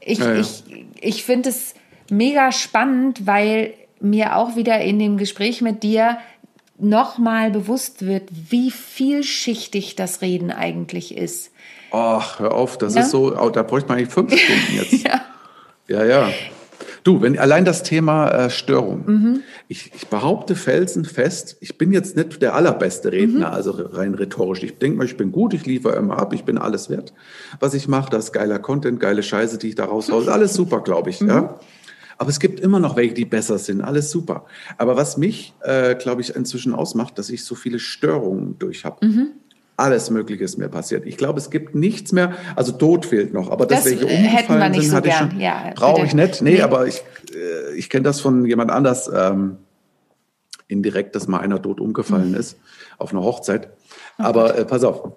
[0.00, 0.40] Ich, ja, ja.
[0.40, 0.64] ich,
[1.00, 1.74] ich finde es
[2.10, 6.18] mega spannend, weil mir auch wieder in dem Gespräch mit dir
[6.78, 11.50] nochmal bewusst wird, wie vielschichtig das Reden eigentlich ist.
[11.92, 13.02] Ach, hör auf, das ja?
[13.02, 15.06] ist so, da bräuchte man eigentlich fünf Stunden jetzt.
[15.06, 15.20] ja.
[15.88, 16.30] ja, ja.
[17.04, 19.04] Du, wenn allein das Thema äh, Störung.
[19.06, 19.40] Mhm.
[19.68, 23.54] Ich, ich, behaupte felsenfest, ich bin jetzt nicht der allerbeste Redner, mhm.
[23.54, 24.62] also rein rhetorisch.
[24.62, 27.12] Ich denke mal, ich bin gut, ich liefere immer ab, ich bin alles wert.
[27.60, 30.32] Was ich mache, das ist geiler Content, geile Scheiße, die ich da raushaue.
[30.32, 31.20] Alles super, glaube ich.
[31.20, 31.28] Mhm.
[31.28, 31.60] Ja?
[32.18, 33.80] Aber es gibt immer noch welche, die besser sind.
[33.80, 34.46] Alles super.
[34.78, 39.06] Aber was mich, äh, glaube ich, inzwischen ausmacht, dass ich so viele Störungen durch habe.
[39.06, 39.28] Mhm.
[39.76, 41.04] Alles Mögliche ist mir passiert.
[41.04, 42.34] Ich glaube, es gibt nichts mehr.
[42.54, 45.40] Also Tod fehlt noch, aber das, das welche äh, umgefallen sind, so hatte ich schon.
[45.40, 46.42] Ja, Brauche ich nicht.
[46.42, 46.62] Nee, nee.
[46.62, 47.02] aber ich,
[47.34, 49.56] äh, ich kenne das von jemand anders ähm,
[50.68, 52.36] indirekt, dass mal einer tot umgefallen mhm.
[52.36, 52.56] ist
[52.98, 53.68] auf einer Hochzeit.
[54.18, 55.12] Oh aber äh, pass auf,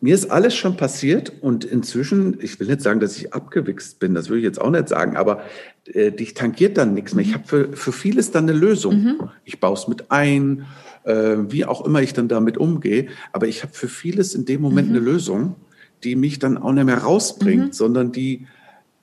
[0.00, 4.14] mir ist alles schon passiert und inzwischen, ich will nicht sagen, dass ich abgewichst bin,
[4.14, 5.42] das würde ich jetzt auch nicht sagen, aber
[5.86, 7.24] äh, dich tangiert dann nichts mehr.
[7.24, 9.02] Ich habe für, für vieles dann eine Lösung.
[9.02, 9.30] Mhm.
[9.44, 10.66] Ich baue es mit ein,
[11.04, 14.60] äh, wie auch immer ich dann damit umgehe, aber ich habe für vieles in dem
[14.60, 14.96] Moment mhm.
[14.96, 15.56] eine Lösung,
[16.02, 17.72] die mich dann auch nicht mehr rausbringt, mhm.
[17.72, 18.46] sondern die,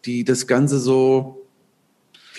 [0.06, 1.41] die das Ganze so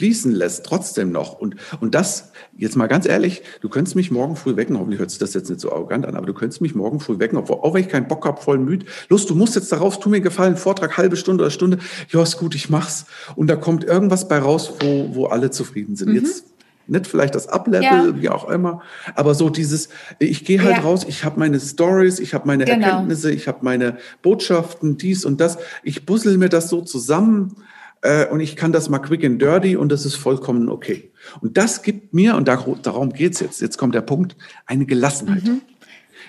[0.03, 1.39] fließen lässt, trotzdem noch.
[1.39, 5.11] Und, und das, jetzt mal ganz ehrlich, du könntest mich morgen früh wecken, hoffentlich hört
[5.11, 7.59] sich das jetzt nicht so arrogant an, aber du könntest mich morgen früh wecken, obwohl,
[7.59, 8.85] auch wenn ich keinen Bock habe, voll müde.
[9.09, 11.79] Los, du musst jetzt darauf, tu mir gefallen, Vortrag, halbe Stunde oder Stunde.
[12.09, 13.07] Ja, ist gut, ich mach's.
[13.37, 16.09] Und da kommt irgendwas bei raus, wo, wo alle zufrieden sind.
[16.09, 16.17] Mhm.
[16.17, 16.47] Jetzt
[16.89, 18.21] nicht vielleicht das Ablevel, ja.
[18.21, 18.83] wie auch immer,
[19.15, 19.89] aber so dieses,
[20.19, 20.83] ich gehe halt ja.
[20.83, 22.87] raus, ich habe meine Stories, ich habe meine genau.
[22.87, 25.59] Erkenntnisse, ich habe meine Botschaften, dies und das.
[25.85, 27.55] Ich bussel mir das so zusammen
[28.03, 31.11] äh, und ich kann das mal quick and dirty und das ist vollkommen okay.
[31.41, 34.37] Und das gibt mir, und darum geht's jetzt, jetzt kommt der Punkt,
[34.67, 35.45] eine Gelassenheit.
[35.45, 35.63] Mhm.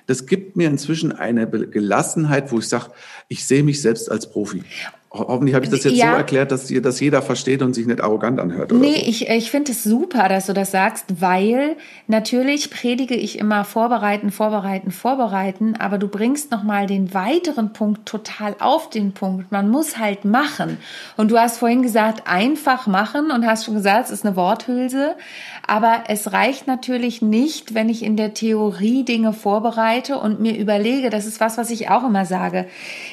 [0.06, 2.92] Das gibt mir inzwischen eine Gelassenheit, wo ich sage,
[3.28, 4.64] ich sehe mich selbst als Profi.
[5.16, 6.12] Hoffentlich habe ich das jetzt ja.
[6.12, 8.72] so erklärt, dass ihr das jeder versteht und sich nicht arrogant anhört.
[8.72, 9.06] Oder nee, so.
[9.06, 14.32] ich, ich finde es super, dass du das sagst, weil natürlich predige ich immer vorbereiten,
[14.32, 19.52] vorbereiten, vorbereiten, aber du bringst nochmal den weiteren Punkt total auf den Punkt.
[19.52, 20.80] Man muss halt machen.
[21.16, 25.16] Und du hast vorhin gesagt, einfach machen und hast schon gesagt, es ist eine Worthülse.
[25.68, 31.12] Aber es reicht natürlich nicht, wenn ich in der Theorie Dinge vorbereite und mir überlege,
[31.12, 32.66] das ist was, was ich auch immer sage.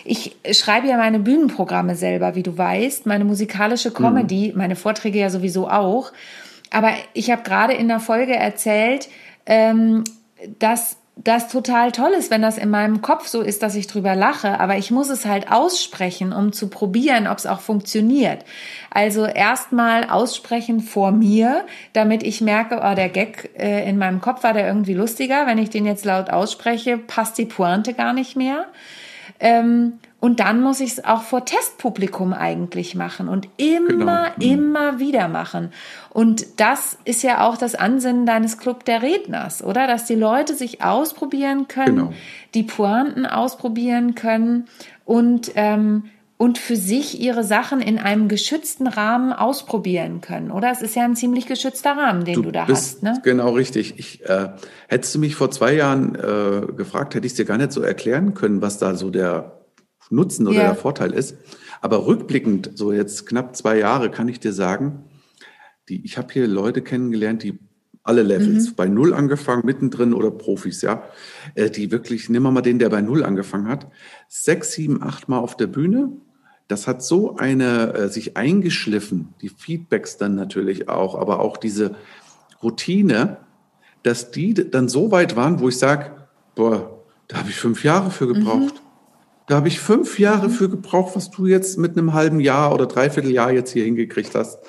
[0.06, 4.58] Ich schreibe ja meine Bühnenprogramme selber, wie du weißt, meine musikalische Comedy, mhm.
[4.58, 6.12] meine Vorträge ja sowieso auch.
[6.70, 9.08] Aber ich habe gerade in der Folge erzählt,
[9.46, 10.04] ähm,
[10.58, 14.14] dass das total toll ist, wenn das in meinem Kopf so ist, dass ich drüber
[14.14, 18.44] lache, aber ich muss es halt aussprechen, um zu probieren, ob es auch funktioniert.
[18.90, 24.44] Also erstmal aussprechen vor mir, damit ich merke, oh, der Gag äh, in meinem Kopf
[24.44, 25.46] war der irgendwie lustiger.
[25.46, 28.66] Wenn ich den jetzt laut ausspreche, passt die Pointe gar nicht mehr.
[29.40, 34.36] Ähm, und dann muss ich es auch vor Testpublikum eigentlich machen und immer, genau.
[34.36, 34.42] Mhm.
[34.42, 35.72] immer wieder machen.
[36.10, 39.86] Und das ist ja auch das Ansinnen deines Club der Redners, oder?
[39.86, 42.12] Dass die Leute sich ausprobieren können, genau.
[42.52, 44.66] die Pointen ausprobieren können
[45.06, 46.04] und, ähm,
[46.36, 50.70] und für sich ihre Sachen in einem geschützten Rahmen ausprobieren können, oder?
[50.70, 53.02] Es ist ja ein ziemlich geschützter Rahmen, den du, du da hast.
[53.02, 53.20] Ne?
[53.22, 53.94] Genau richtig.
[53.96, 54.50] Ich, äh,
[54.88, 57.80] hättest du mich vor zwei Jahren äh, gefragt, hätte ich es dir gar nicht so
[57.80, 59.59] erklären können, was da so der
[60.10, 60.62] Nutzen oder ja.
[60.68, 61.36] der Vorteil ist.
[61.80, 65.04] Aber rückblickend, so jetzt knapp zwei Jahre, kann ich dir sagen,
[65.88, 67.58] die, ich habe hier Leute kennengelernt, die
[68.02, 68.74] alle Levels, mhm.
[68.76, 71.04] bei Null angefangen, mittendrin oder Profis, ja,
[71.54, 73.88] äh, die wirklich, nimm mal den, der bei Null angefangen hat,
[74.28, 76.12] sechs, sieben, acht Mal auf der Bühne,
[76.66, 81.96] das hat so eine äh, sich eingeschliffen, die Feedbacks dann natürlich auch, aber auch diese
[82.62, 83.38] Routine,
[84.02, 86.12] dass die dann so weit waren, wo ich sage,
[86.54, 88.74] boah, da habe ich fünf Jahre für gebraucht.
[88.74, 88.89] Mhm.
[89.50, 90.52] Da habe ich fünf Jahre mhm.
[90.52, 94.36] für gebraucht, was du jetzt mit einem halben Jahr oder dreiviertel Jahr jetzt hier hingekriegt
[94.36, 94.60] hast.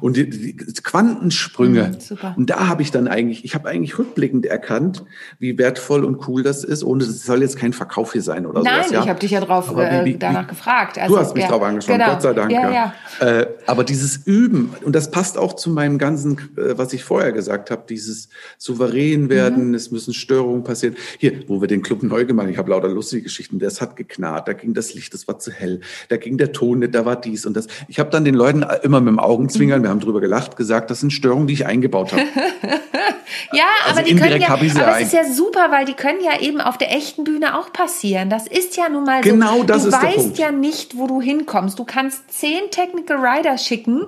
[0.00, 1.92] Und die, die Quantensprünge.
[2.10, 5.04] Mhm, und da habe ich dann eigentlich, ich habe eigentlich rückblickend erkannt,
[5.38, 6.82] wie wertvoll und cool das ist.
[6.82, 8.86] Und es soll jetzt kein Verkauf hier sein oder Nein, sowas.
[8.86, 9.02] Nein, ja.
[9.02, 10.98] ich habe dich ja drauf äh, wie, wie, danach gefragt.
[10.98, 12.12] Also, du hast mich ja, drauf angesprochen, genau.
[12.12, 12.52] Gott sei Dank.
[12.52, 12.94] Ja, ja.
[13.20, 17.32] Äh, aber dieses Üben, und das passt auch zu meinem ganzen, äh, was ich vorher
[17.32, 18.28] gesagt habe, dieses
[18.58, 19.74] souverän werden, mhm.
[19.74, 20.96] es müssen Störungen passieren.
[21.18, 23.96] Hier, wo wir den Club neu gemacht haben, ich habe lauter lustige Geschichten, das hat
[23.96, 27.04] geknarrt, da ging das Licht, das war zu hell, da ging der Ton nicht, da
[27.04, 27.66] war dies und das.
[27.88, 31.00] Ich habe dann den Leuten immer mit dem Augenzwinkern wir haben drüber gelacht, gesagt, das
[31.00, 32.22] sind Störungen, die ich eingebaut habe.
[33.52, 34.62] ja, also aber die können ja, aber
[34.98, 38.30] es ist ja super, weil die können ja eben auf der echten Bühne auch passieren.
[38.30, 39.30] Das ist ja nun mal so.
[39.30, 40.18] Genau, das du ist der Punkt.
[40.18, 41.78] Du weißt ja nicht, wo du hinkommst.
[41.78, 44.02] Du kannst zehn Technical Rider schicken,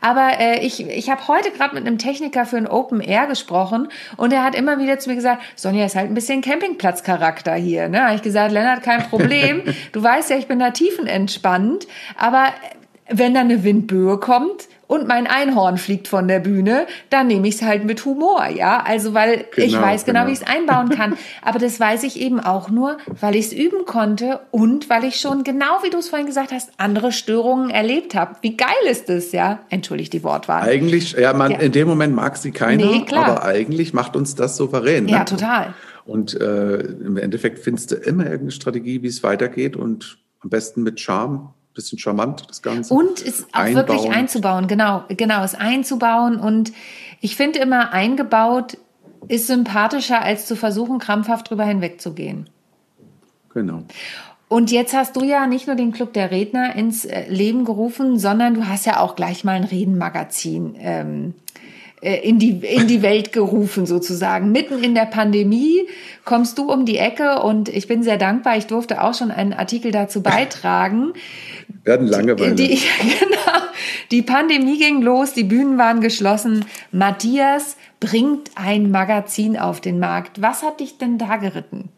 [0.00, 3.88] aber äh, ich, ich habe heute gerade mit einem Techniker für ein Open Air gesprochen
[4.16, 7.88] und er hat immer wieder zu mir gesagt, Sonja ist halt ein bisschen Campingplatzcharakter hier.
[7.88, 8.04] Ne?
[8.04, 9.62] Habe ich gesagt, Lennart, kein Problem.
[9.92, 12.48] du weißt ja, ich bin da tiefenentspannt, aber
[13.08, 17.56] wenn da eine Windböe kommt, und mein Einhorn fliegt von der Bühne, dann nehme ich
[17.56, 18.82] es halt mit Humor, ja.
[18.84, 20.28] Also weil genau, ich weiß genau, genau.
[20.28, 21.16] wie ich es einbauen kann.
[21.42, 25.16] Aber das weiß ich eben auch nur, weil ich es üben konnte und weil ich
[25.16, 28.36] schon, genau wie du es vorhin gesagt hast, andere Störungen erlebt habe.
[28.42, 29.60] Wie geil ist das, ja?
[29.70, 30.62] Entschuldigt die Wortwahl.
[30.62, 31.58] Eigentlich, ja, man, ja.
[31.58, 35.04] in dem Moment mag sie keiner, nee, aber eigentlich macht uns das souverän.
[35.04, 35.12] Ne?
[35.12, 35.74] Ja, total.
[36.04, 40.82] Und äh, im Endeffekt findest du immer irgendeine Strategie, wie es weitergeht und am besten
[40.82, 42.94] mit Charme bisschen charmant, das Ganze.
[42.94, 43.88] Und es auch einbauen.
[43.88, 46.36] wirklich einzubauen, genau, genau, es einzubauen.
[46.38, 46.72] Und
[47.20, 48.78] ich finde immer, eingebaut
[49.28, 52.48] ist sympathischer, als zu versuchen, krampfhaft drüber hinwegzugehen.
[53.52, 53.82] Genau.
[54.48, 58.18] Und jetzt hast du ja nicht nur den Club der Redner ins äh, Leben gerufen,
[58.18, 61.43] sondern du hast ja auch gleich mal ein Redenmagazin ähm, äh,
[62.04, 64.52] in die, in die Welt gerufen sozusagen.
[64.52, 65.88] Mitten in der Pandemie
[66.24, 68.56] kommst du um die Ecke und ich bin sehr dankbar.
[68.56, 71.12] Ich durfte auch schon einen Artikel dazu beitragen.
[71.88, 72.54] Hatten Langeweile.
[72.54, 72.78] Die,
[73.20, 73.58] genau,
[74.10, 76.66] die Pandemie ging los, die Bühnen waren geschlossen.
[76.92, 80.42] Matthias bringt ein Magazin auf den Markt.
[80.42, 81.88] Was hat dich denn da geritten?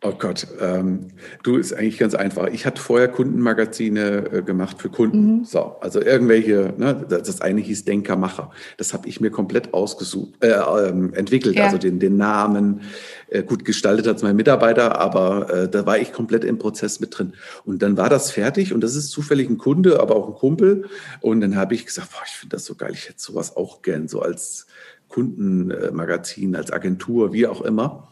[0.00, 1.08] Oh Gott, ähm,
[1.42, 2.46] du ist eigentlich ganz einfach.
[2.46, 5.38] Ich hatte vorher Kundenmagazine äh, gemacht für Kunden.
[5.38, 5.44] Mhm.
[5.44, 8.52] So, also irgendwelche, ne, das eine hieß Denkermacher.
[8.76, 11.56] Das habe ich mir komplett ausgesucht, äh, ähm, entwickelt.
[11.56, 11.64] Ja.
[11.64, 12.82] Also den, den Namen,
[13.26, 17.18] äh, gut gestaltet als mein Mitarbeiter, aber äh, da war ich komplett im Prozess mit
[17.18, 17.32] drin.
[17.64, 20.84] Und dann war das fertig und das ist zufällig ein Kunde, aber auch ein Kumpel.
[21.20, 23.82] Und dann habe ich gesagt, boah, ich finde das so geil, ich hätte sowas auch
[23.82, 24.68] gern, so als
[25.08, 28.08] Kundenmagazin, als Agentur, wie auch immer.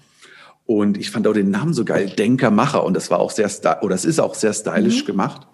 [0.66, 2.84] Und ich fand auch den Namen so geil, Denkermacher.
[2.84, 3.48] Und das war auch sehr,
[3.82, 5.06] oder es ist auch sehr stylisch mhm.
[5.06, 5.46] gemacht.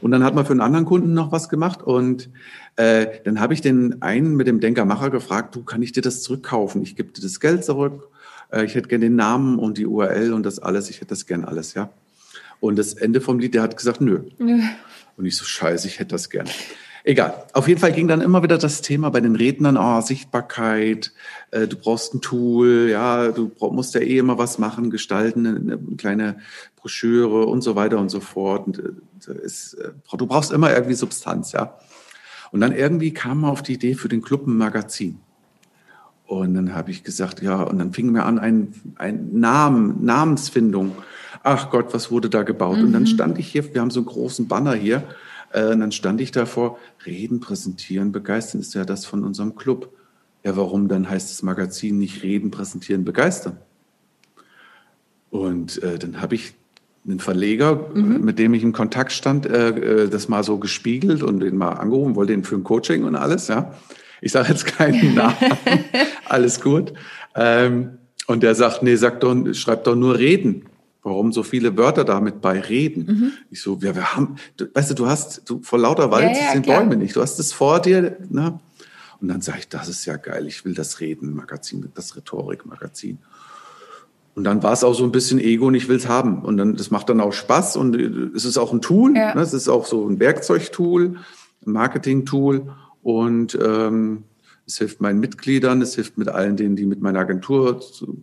[0.00, 1.82] Und dann hat man für einen anderen Kunden noch was gemacht.
[1.82, 2.28] Und
[2.76, 6.22] äh, dann habe ich den einen mit dem Denkermacher gefragt, du, kann ich dir das
[6.22, 6.82] zurückkaufen?
[6.82, 8.08] Ich gebe dir das Geld zurück.
[8.52, 10.90] Äh, ich hätte gerne den Namen und die URL und das alles.
[10.90, 11.90] Ich hätte das gern alles, ja.
[12.60, 14.20] Und das Ende vom Lied, der hat gesagt, nö.
[14.38, 14.60] nö.
[15.16, 16.46] Und ich so, scheiße, ich hätte das gern.
[17.08, 17.44] Egal.
[17.52, 21.12] Auf jeden Fall ging dann immer wieder das Thema bei den Rednern, oh, Sichtbarkeit,
[21.52, 25.56] äh, du brauchst ein Tool, ja, du musst ja eh immer was machen, gestalten, eine,
[25.58, 26.38] eine kleine
[26.74, 28.66] Broschüre und so weiter und so fort.
[28.66, 31.78] Und, äh, ist, äh, du brauchst immer irgendwie Substanz, ja.
[32.50, 35.20] Und dann irgendwie kam man auf die Idee für den Club ein Magazin.
[36.26, 40.96] Und dann habe ich gesagt, ja, und dann fing mir an, ein, ein Namen, Namensfindung.
[41.44, 42.78] Ach Gott, was wurde da gebaut?
[42.78, 42.86] Mhm.
[42.86, 43.06] Und dann mhm.
[43.06, 45.04] stand ich hier, wir haben so einen großen Banner hier,
[45.54, 49.90] und dann stand ich davor, reden, präsentieren, begeistern ist ja das von unserem Club.
[50.44, 53.58] Ja, warum dann heißt das Magazin nicht reden, präsentieren, begeistern?
[55.30, 56.54] Und äh, dann habe ich
[57.06, 58.24] einen Verleger, mhm.
[58.24, 59.68] mit dem ich in Kontakt stand, äh,
[60.04, 63.14] äh, das mal so gespiegelt und den mal angerufen, wollte ihn für ein Coaching und
[63.14, 63.74] alles, ja.
[64.20, 65.36] Ich sage jetzt keinen Namen,
[66.26, 66.92] alles gut.
[67.34, 70.64] Ähm, und der sagt, nee, sag doch, schreib doch nur reden.
[71.06, 73.06] Warum so viele Wörter damit bei reden?
[73.06, 73.32] Mhm.
[73.48, 76.46] Ich so, ja, wir haben, du, weißt du, du hast, du, vor lauter Wald ja,
[76.46, 76.80] ja, sind klar.
[76.80, 77.14] Bäume nicht.
[77.14, 78.58] Du hast es vor dir, ne?
[79.20, 83.18] Und dann sage ich, das ist ja geil, ich will das Reden-Magazin, das Rhetorik-Magazin.
[84.34, 86.42] Und dann war es auch so ein bisschen Ego und ich will es haben.
[86.42, 87.94] Und dann, das macht dann auch Spaß und
[88.34, 89.32] es ist auch ein Tool, ja.
[89.32, 89.40] ne?
[89.42, 91.18] es ist auch so ein Werkzeugtool,
[91.64, 94.24] ein Marketing-Tool und ähm,
[94.66, 97.80] es hilft meinen Mitgliedern, es hilft mit allen denen, die mit meiner Agentur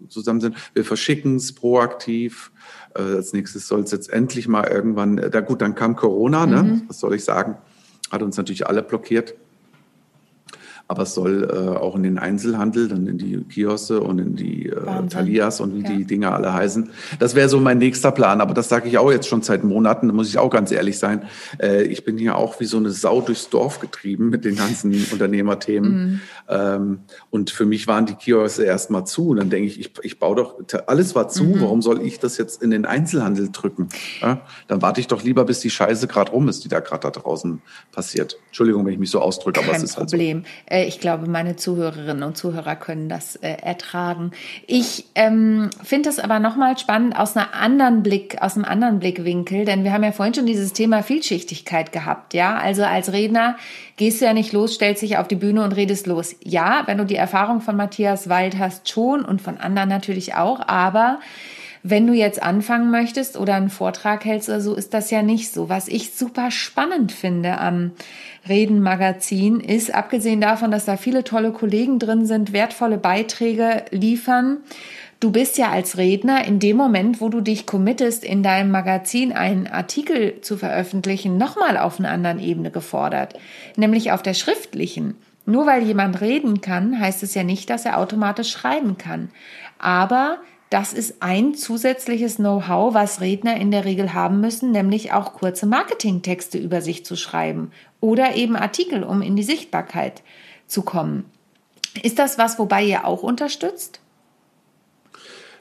[0.10, 0.56] zusammen sind.
[0.74, 2.52] Wir verschicken es proaktiv.
[2.96, 6.46] Äh, als nächstes soll es jetzt endlich mal irgendwann, äh, da gut, dann kam Corona,
[6.46, 6.64] ne?
[6.64, 6.84] Mhm.
[6.88, 7.58] was soll ich sagen,
[8.12, 9.36] hat uns natürlich alle blockiert.
[10.94, 14.70] Aber es soll äh, auch in den Einzelhandel, dann in die Kiosse und in die
[14.70, 15.90] äh, Talias und wie ja.
[15.90, 16.92] die Dinger alle heißen.
[17.18, 20.08] Das wäre so mein nächster Plan, aber das sage ich auch jetzt schon seit Monaten,
[20.08, 21.24] da muss ich auch ganz ehrlich sein.
[21.60, 24.94] Äh, ich bin hier auch wie so eine Sau durchs Dorf getrieben mit den ganzen
[25.12, 25.92] Unternehmerthemen.
[25.92, 26.22] Mhm.
[26.48, 27.00] Ähm,
[27.32, 29.30] und für mich waren die Kiosse erstmal zu.
[29.30, 31.62] Und dann denke ich, ich, ich baue doch, alles war zu, mhm.
[31.62, 33.90] warum soll ich das jetzt in den Einzelhandel drücken?
[34.22, 34.42] Ja?
[34.68, 37.10] Dann warte ich doch lieber, bis die Scheiße gerade rum ist, die da gerade da
[37.10, 38.38] draußen passiert.
[38.46, 40.44] Entschuldigung, wenn ich mich so ausdrücke, aber es ist Problem.
[40.70, 40.83] halt so.
[40.84, 44.32] Äh, ich glaube, meine Zuhörerinnen und Zuhörer können das äh, ertragen.
[44.68, 49.66] Ich ähm, finde es aber nochmal spannend aus einer anderen Blick, aus einem anderen Blickwinkel,
[49.66, 52.58] denn wir haben ja vorhin schon dieses Thema Vielschichtigkeit gehabt, ja.
[52.58, 53.58] Also als Redner
[53.98, 56.36] gehst du ja nicht los, stellst dich auf die Bühne und redest los.
[56.44, 60.68] Ja, wenn du die Erfahrung von Matthias Wald hast, schon und von anderen natürlich auch,
[60.68, 61.20] aber
[61.86, 65.52] wenn du jetzt anfangen möchtest oder einen Vortrag hältst oder so, ist das ja nicht
[65.52, 65.68] so.
[65.68, 67.92] Was ich super spannend finde am
[68.48, 74.58] Reden Magazin ist, abgesehen davon, dass da viele tolle Kollegen drin sind, wertvolle Beiträge liefern,
[75.24, 79.32] Du bist ja als Redner in dem Moment, wo du dich committest, in deinem Magazin
[79.32, 83.40] einen Artikel zu veröffentlichen, nochmal auf einer anderen Ebene gefordert,
[83.78, 85.16] nämlich auf der schriftlichen.
[85.46, 89.30] Nur weil jemand reden kann, heißt es ja nicht, dass er automatisch schreiben kann.
[89.80, 90.40] Aber
[90.74, 95.68] das ist ein zusätzliches Know-how, was Redner in der Regel haben müssen, nämlich auch kurze
[95.68, 100.24] Marketingtexte über sich zu schreiben oder eben Artikel, um in die Sichtbarkeit
[100.66, 101.26] zu kommen.
[102.02, 104.00] Ist das was, wobei ihr auch unterstützt?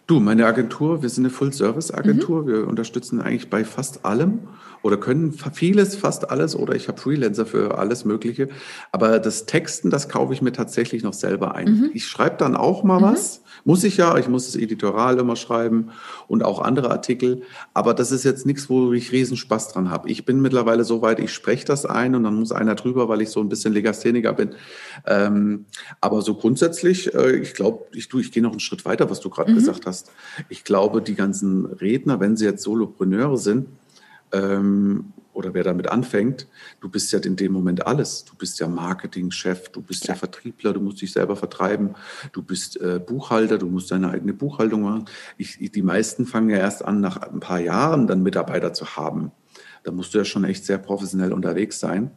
[0.06, 2.44] Du, meine Agentur, wir sind eine Full-Service-Agentur.
[2.44, 2.46] Mhm.
[2.46, 4.48] Wir unterstützen eigentlich bei fast allem
[4.82, 8.48] oder können vieles, fast alles oder ich habe Freelancer für alles Mögliche.
[8.90, 11.68] Aber das Texten, das kaufe ich mir tatsächlich noch selber ein.
[11.68, 11.90] Mhm.
[11.94, 13.04] Ich schreibe dann auch mal mhm.
[13.04, 13.42] was.
[13.64, 15.90] Muss ich ja, ich muss das Editorial immer schreiben
[16.26, 17.42] und auch andere Artikel.
[17.74, 20.10] Aber das ist jetzt nichts, wo ich riesen Spaß dran habe.
[20.10, 23.22] Ich bin mittlerweile so weit, ich spreche das ein und dann muss einer drüber, weil
[23.22, 24.56] ich so ein bisschen Legastheniker bin.
[25.06, 25.66] Ähm,
[26.00, 29.20] aber so grundsätzlich, äh, ich glaube, ich, du, ich gehe noch einen Schritt weiter, was
[29.20, 29.56] du gerade mhm.
[29.56, 30.10] gesagt hast.
[30.48, 33.68] Ich glaube, die ganzen Redner, wenn sie jetzt Solopreneure sind,
[34.32, 36.46] ähm, oder wer damit anfängt,
[36.80, 38.24] du bist ja in dem Moment alles.
[38.24, 40.14] Du bist ja Marketingchef, du bist ja.
[40.14, 41.94] ja Vertriebler, du musst dich selber vertreiben,
[42.32, 45.06] du bist äh, Buchhalter, du musst deine eigene Buchhaltung machen.
[45.38, 48.96] Ich, ich, die meisten fangen ja erst an, nach ein paar Jahren dann Mitarbeiter zu
[48.96, 49.32] haben.
[49.84, 52.10] Da musst du ja schon echt sehr professionell unterwegs sein.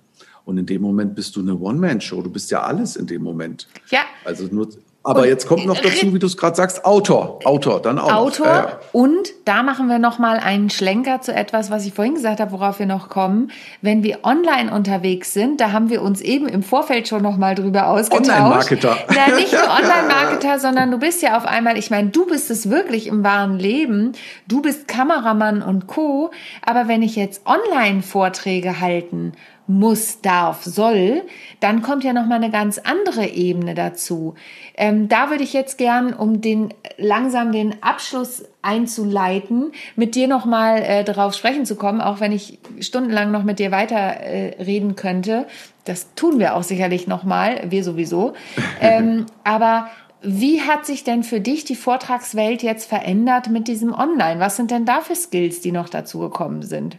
[0.43, 2.21] Und in dem Moment bist du eine One-Man-Show.
[2.21, 3.67] Du bist ja alles in dem Moment.
[3.89, 4.01] Ja.
[4.25, 4.69] Also nur,
[5.05, 7.39] aber und jetzt kommt noch dazu, wie du es gerade sagst, Autor.
[7.45, 8.11] Autor, dann auch.
[8.11, 8.47] Autor.
[8.47, 8.79] Ja.
[8.91, 12.51] Und da machen wir noch mal einen Schlenker zu etwas, was ich vorhin gesagt habe,
[12.51, 13.51] worauf wir noch kommen.
[13.83, 17.53] Wenn wir online unterwegs sind, da haben wir uns eben im Vorfeld schon noch mal
[17.53, 18.31] drüber ausgetauscht.
[18.31, 18.97] Online-Marketer.
[19.15, 22.71] Ja, nicht nur Online-Marketer, sondern du bist ja auf einmal, ich meine, du bist es
[22.71, 24.13] wirklich im wahren Leben.
[24.47, 26.31] Du bist Kameramann und Co.
[26.65, 29.33] Aber wenn ich jetzt Online-Vorträge halten
[29.67, 31.23] muss, darf, soll,
[31.59, 34.35] dann kommt ja noch mal eine ganz andere Ebene dazu.
[34.75, 40.45] Ähm, da würde ich jetzt gern, um den langsam den Abschluss einzuleiten, mit dir noch
[40.45, 44.61] mal äh, darauf sprechen zu kommen, auch wenn ich stundenlang noch mit dir weiter äh,
[44.61, 45.47] reden könnte.
[45.85, 48.33] Das tun wir auch sicherlich noch mal, wir sowieso.
[48.81, 49.87] Ähm, aber
[50.21, 54.39] wie hat sich denn für dich die Vortragswelt jetzt verändert mit diesem Online?
[54.39, 56.97] Was sind denn da für Skills, die noch dazu gekommen sind?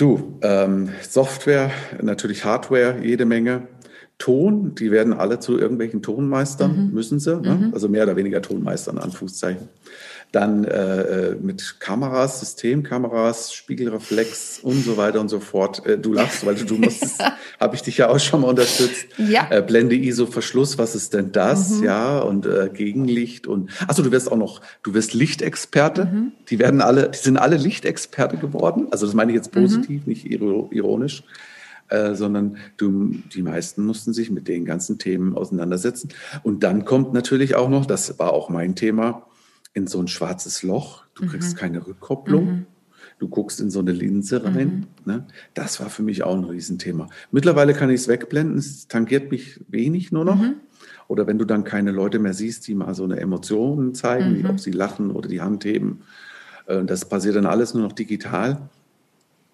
[0.00, 3.68] Du, ähm, Software, natürlich Hardware, jede Menge.
[4.16, 6.94] Ton, die werden alle zu irgendwelchen Tonmeistern, mhm.
[6.94, 7.54] müssen sie, ne?
[7.54, 7.74] mhm.
[7.74, 9.68] also mehr oder weniger Tonmeistern, Anführungszeichen.
[10.32, 15.84] Dann äh, äh, mit Kameras, Systemkameras, Spiegelreflex und so weiter und so fort.
[15.84, 17.18] Äh, du lachst, weil du, du musst,
[17.60, 19.06] habe ich dich ja auch schon mal unterstützt.
[19.18, 19.50] Ja.
[19.50, 21.70] Äh, Blende ISO Verschluss, was ist denn das?
[21.70, 21.84] Mhm.
[21.84, 26.04] Ja, und äh, Gegenlicht und achso, du wirst auch noch, du wirst Lichtexperte.
[26.04, 26.32] Mhm.
[26.48, 28.86] Die werden alle, die sind alle Lichtexperte geworden.
[28.92, 30.12] Also das meine ich jetzt positiv, mhm.
[30.12, 31.24] nicht ironisch.
[31.90, 36.10] Äh, sondern du, die meisten mussten sich mit den ganzen Themen auseinandersetzen.
[36.44, 39.26] Und dann kommt natürlich auch noch, das war auch mein Thema,
[39.72, 41.04] in so ein schwarzes Loch.
[41.14, 41.28] Du mhm.
[41.28, 42.44] kriegst keine Rückkopplung.
[42.44, 42.66] Mhm.
[43.18, 44.86] Du guckst in so eine Linse rein.
[45.04, 45.12] Mhm.
[45.12, 45.26] Ne?
[45.54, 47.08] Das war für mich auch ein Riesenthema.
[47.30, 48.58] Mittlerweile kann ich es wegblenden.
[48.58, 50.36] Es tangiert mich wenig nur noch.
[50.40, 50.54] Mhm.
[51.06, 54.42] Oder wenn du dann keine Leute mehr siehst, die mal so eine Emotion zeigen, wie
[54.42, 54.50] mhm.
[54.50, 56.02] ob sie lachen oder die Hand heben.
[56.66, 58.70] Äh, das passiert dann alles nur noch digital.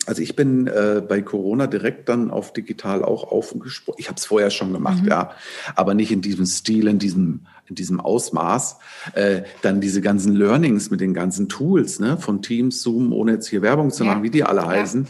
[0.06, 3.98] Also ich bin äh, bei Corona direkt dann auf digital auch aufgesprungen.
[3.98, 5.08] Ich habe es vorher schon gemacht, mhm.
[5.08, 5.32] ja,
[5.74, 8.76] aber nicht in diesem Stil, in diesem in diesem Ausmaß.
[9.14, 13.48] Äh, dann diese ganzen Learnings mit den ganzen Tools ne, von Teams, Zoom, ohne jetzt
[13.48, 14.22] hier Werbung zu machen, ja.
[14.24, 14.68] wie die alle ja.
[14.68, 15.06] heißen.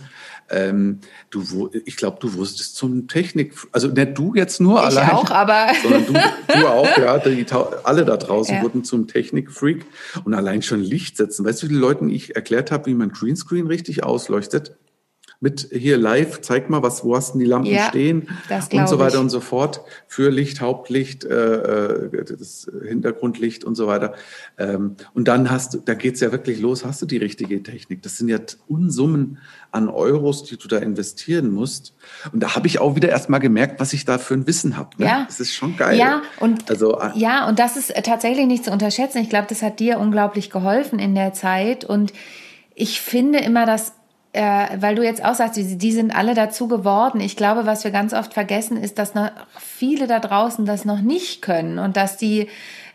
[0.48, 5.10] Ähm, du, ich glaube, du wusstest zum Technik, also nicht du jetzt nur ich allein,
[5.10, 7.44] auch, aber sondern du, du auch, ja, die,
[7.82, 8.62] alle da draußen ja.
[8.62, 9.84] wurden zum Technikfreak
[10.24, 11.44] und allein schon Licht setzen.
[11.44, 14.76] Weißt du, wie die Leuten ich erklärt habe, wie man Greenscreen richtig ausleuchtet?
[15.40, 18.28] Mit hier live, zeig mal, was, wo hast denn die Lampen ja, stehen
[18.72, 19.20] und so weiter ich.
[19.20, 19.82] und so fort.
[20.06, 24.14] Für Licht, Hauptlicht, äh, äh, das Hintergrundlicht und so weiter.
[24.56, 28.02] Ähm, und dann hast du, da geht's ja wirklich los, hast du die richtige Technik.
[28.02, 29.38] Das sind ja Unsummen
[29.72, 31.94] an Euros, die du da investieren musst.
[32.32, 34.76] Und da habe ich auch wieder erst mal gemerkt, was ich da für ein Wissen
[34.78, 34.90] habe.
[34.96, 35.06] Ne?
[35.06, 35.24] Ja.
[35.26, 35.98] Das ist schon geil.
[35.98, 39.18] Ja, und, also, äh, ja, und das ist tatsächlich nicht zu unterschätzen.
[39.18, 41.84] Ich glaube, das hat dir unglaublich geholfen in der Zeit.
[41.84, 42.14] Und
[42.74, 43.92] ich finde immer, dass
[44.36, 47.20] äh, weil du jetzt auch sagst, die, die sind alle dazu geworden.
[47.20, 51.00] Ich glaube, was wir ganz oft vergessen, ist, dass noch viele da draußen das noch
[51.00, 52.48] nicht können und dass die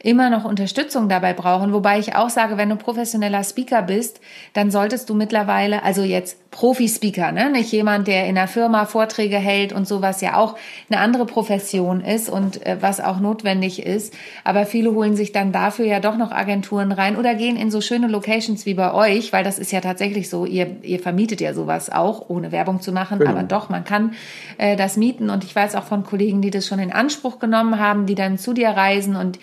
[0.04, 1.74] immer noch Unterstützung dabei brauchen.
[1.74, 4.20] Wobei ich auch sage, wenn du professioneller Speaker bist,
[4.54, 7.50] dann solltest du mittlerweile, also jetzt Profi-Speaker, ne?
[7.50, 10.58] nicht jemand, der in einer Firma Vorträge hält und sowas ja auch
[10.90, 14.14] eine andere Profession ist und äh, was auch notwendig ist.
[14.44, 17.80] Aber viele holen sich dann dafür ja doch noch Agenturen rein oder gehen in so
[17.80, 21.54] schöne Locations wie bei euch, weil das ist ja tatsächlich so, ihr, ihr vermietet ja
[21.54, 23.32] sowas auch, ohne Werbung zu machen, genau.
[23.32, 24.14] aber doch, man kann
[24.58, 27.80] äh, das mieten und ich weiß auch von Kollegen, die das schon in Anspruch genommen
[27.80, 29.40] haben, die dann zu dir reisen und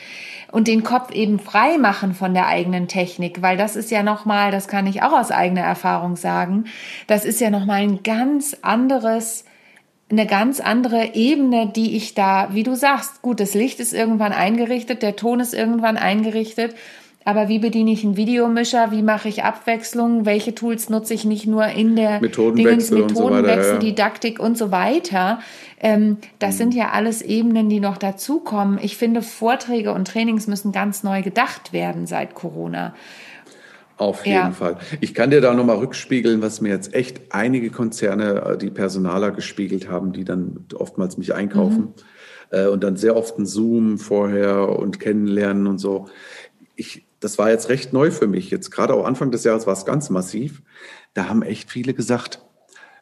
[0.51, 4.51] und den Kopf eben frei machen von der eigenen Technik, weil das ist ja nochmal,
[4.51, 6.65] das kann ich auch aus eigener Erfahrung sagen,
[7.07, 9.45] das ist ja nochmal ein ganz anderes,
[10.11, 14.33] eine ganz andere Ebene, die ich da, wie du sagst, gut, das Licht ist irgendwann
[14.33, 16.75] eingerichtet, der Ton ist irgendwann eingerichtet
[17.29, 18.91] aber wie bediene ich einen Videomischer?
[18.91, 20.25] Wie mache ich Abwechslung?
[20.25, 23.79] Welche Tools nutze ich nicht nur in der Methodenwechsel, Dingens, Methodenwechsel so.
[23.81, 25.41] Didaktik und so weiter?
[25.79, 26.59] Ähm, das mhm.
[26.59, 28.79] sind ja alles Ebenen, die noch dazukommen.
[28.81, 32.95] Ich finde, Vorträge und Trainings müssen ganz neu gedacht werden seit Corona.
[33.99, 34.51] Auf jeden ja.
[34.53, 34.79] Fall.
[35.01, 39.33] Ich kann dir da nochmal rückspiegeln, was mir jetzt echt einige Konzerne, äh, die Personaler
[39.33, 41.95] gespiegelt haben, die dann oftmals mich einkaufen
[42.51, 42.59] mhm.
[42.59, 46.07] äh, und dann sehr oft ein Zoom vorher und kennenlernen und so.
[46.77, 48.51] Ich, das war jetzt recht neu für mich.
[48.51, 50.63] Jetzt gerade auch Anfang des Jahres war es ganz massiv.
[51.15, 52.41] Da haben echt viele gesagt,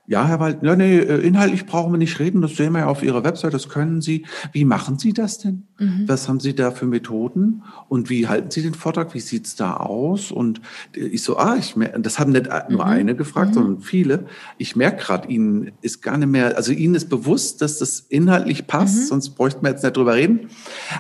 [0.08, 2.86] ja, Herr Wald, ja, nee, äh, inhaltlich brauchen wir nicht reden, das sehen wir ja
[2.86, 4.24] auf Ihrer Website, das können Sie.
[4.52, 5.64] Wie machen Sie das denn?
[5.78, 6.04] Mhm.
[6.06, 7.64] Was haben Sie da für Methoden?
[7.88, 9.14] Und wie halten Sie den Vortrag?
[9.14, 10.30] Wie sieht's da aus?
[10.30, 10.60] Und
[10.94, 12.90] ich so, ah, ich merke, das haben nicht nur mhm.
[12.90, 13.54] eine gefragt, mhm.
[13.54, 14.26] sondern viele.
[14.58, 18.68] Ich merke gerade, Ihnen ist gar nicht mehr, also Ihnen ist bewusst, dass das inhaltlich
[18.68, 19.06] passt, mhm.
[19.06, 20.48] sonst bräuchten wir jetzt nicht drüber reden.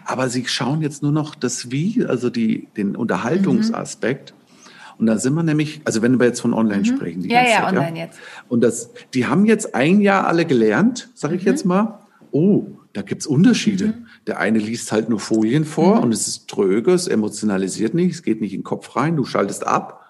[0.04, 4.34] Aber Sie schauen jetzt nur noch das Wie, also die, den Unterhaltungsaspekt.
[4.98, 6.84] Und da sind wir nämlich, also wenn wir jetzt von online mhm.
[6.84, 8.04] sprechen, die ja, ganze ja, Zeit, online ja.
[8.06, 8.18] jetzt.
[8.48, 11.48] Und das, die haben jetzt ein Jahr alle gelernt, sage ich mhm.
[11.48, 12.00] jetzt mal.
[12.30, 13.88] Oh, da gibt's Unterschiede.
[13.88, 14.06] Mhm.
[14.26, 16.04] Der eine liest halt nur Folien vor mhm.
[16.04, 19.24] und es ist tröge, es emotionalisiert nicht, es geht nicht in den Kopf rein, du
[19.24, 20.02] schaltest ab.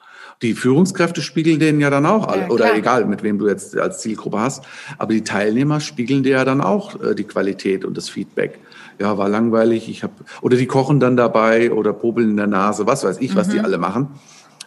[0.42, 4.00] Die Führungskräfte spiegeln denen ja dann auch, ja, oder egal, mit wem du jetzt als
[4.00, 4.64] Zielgruppe hast,
[4.98, 8.58] aber die Teilnehmer spiegeln dir ja dann auch äh, die Qualität und das Feedback.
[8.98, 10.12] Ja, war langweilig, ich habe
[10.42, 13.58] oder die kochen dann dabei oder popeln in der Nase, was weiß ich, was die
[13.58, 13.64] mhm.
[13.64, 14.08] alle machen.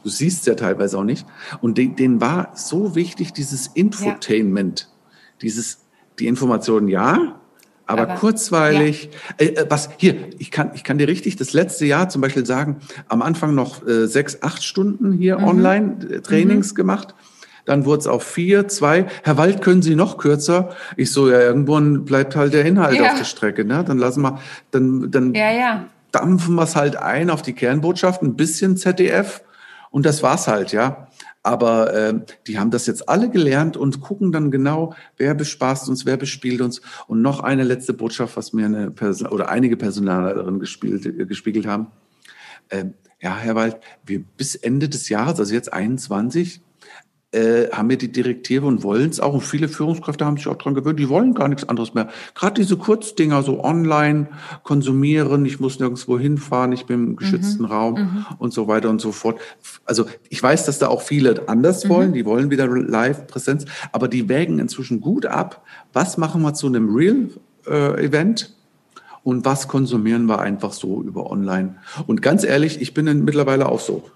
[0.04, 1.26] Du siehst es ja teilweise auch nicht.
[1.62, 4.88] Und denen war so wichtig, dieses Infotainment, ja.
[5.41, 5.80] dieses,
[6.20, 7.39] die Informationen ja,
[7.89, 9.10] aber, aber kurzweilig.
[9.39, 9.45] Ja.
[9.45, 12.45] Äh, äh, was hier, ich kann, ich kann dir richtig das letzte Jahr zum Beispiel
[12.45, 12.78] sagen,
[13.08, 15.45] am Anfang noch äh, sechs, acht Stunden hier mhm.
[15.45, 16.76] Online-Trainings äh, mhm.
[16.76, 17.16] gemacht.
[17.66, 19.08] Dann wurde es auf vier, zwei.
[19.24, 20.70] Herr Wald, können Sie noch kürzer?
[20.97, 23.12] Ich so, ja, irgendwann bleibt halt der Inhalt ja.
[23.12, 23.66] auf der Strecke.
[23.66, 23.84] Ne?
[23.86, 24.39] Dann lassen wir,
[24.72, 25.86] dann, dann ja.
[26.12, 29.41] dampfen wir es halt ein auf die Kernbotschaft, ein bisschen ZDF
[29.92, 31.08] und das war's halt, ja.
[31.42, 32.14] Aber äh,
[32.48, 36.62] die haben das jetzt alle gelernt und gucken dann genau, wer bespaßt uns, wer bespielt
[36.62, 36.82] uns.
[37.08, 41.66] Und noch eine letzte Botschaft, was mir eine Person oder einige Personalerinnen gespielt, äh, gespiegelt
[41.66, 41.88] haben.
[42.68, 42.86] Äh,
[43.22, 46.62] ja, Herr Wald, wir bis Ende des Jahres, also jetzt 21,
[47.32, 49.34] äh, haben wir die Direktive und wollen es auch.
[49.34, 52.10] Und viele Führungskräfte haben sich auch dran gewöhnt, die wollen gar nichts anderes mehr.
[52.34, 54.30] Gerade diese Kurzdinger, so online
[54.64, 57.70] konsumieren, ich muss nirgendwo hinfahren, ich bin im geschützten mhm.
[57.72, 58.26] Raum mhm.
[58.40, 59.40] und so weiter und so fort.
[59.86, 61.90] Also ich weiß, dass da auch viele anders mhm.
[61.90, 65.64] wollen, die wollen wieder Live-Präsenz, aber die wägen inzwischen gut ab,
[65.94, 68.60] was machen wir zu einem Real-Event äh,
[69.24, 71.76] und was konsumieren wir einfach so über online.
[72.08, 74.10] Und ganz ehrlich, ich bin mittlerweile auch so.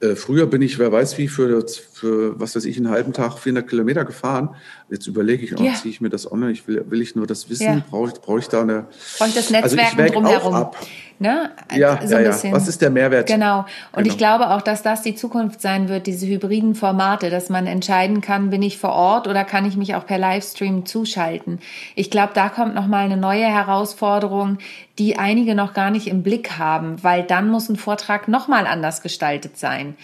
[0.00, 1.66] Äh, früher bin ich, wer weiß wie, für,
[2.00, 4.54] für, was weiß ich, einen halben Tag 400 Kilometer gefahren.
[4.90, 5.74] Jetzt überlege ich, oh, ja.
[5.74, 6.52] ziehe ich mir das online?
[6.52, 7.66] Ich will, will ich nur das wissen?
[7.66, 7.84] Ja.
[7.90, 8.86] Brauche ich, brauche ich da eine...
[9.18, 10.54] Brauche ich das Netzwerk also drumherum?
[10.54, 10.76] Ab.
[11.18, 11.50] Ne?
[11.74, 12.52] Ja, so ja, ja.
[12.52, 13.26] Was ist der Mehrwert?
[13.26, 13.66] Genau.
[13.92, 14.08] Und genau.
[14.08, 18.22] ich glaube auch, dass das die Zukunft sein wird, diese hybriden Formate, dass man entscheiden
[18.22, 21.58] kann, bin ich vor Ort oder kann ich mich auch per Livestream zuschalten.
[21.94, 24.56] Ich glaube, da kommt nochmal eine neue Herausforderung,
[24.98, 29.02] die einige noch gar nicht im Blick haben, weil dann muss ein Vortrag nochmal anders
[29.02, 29.96] gestaltet sein.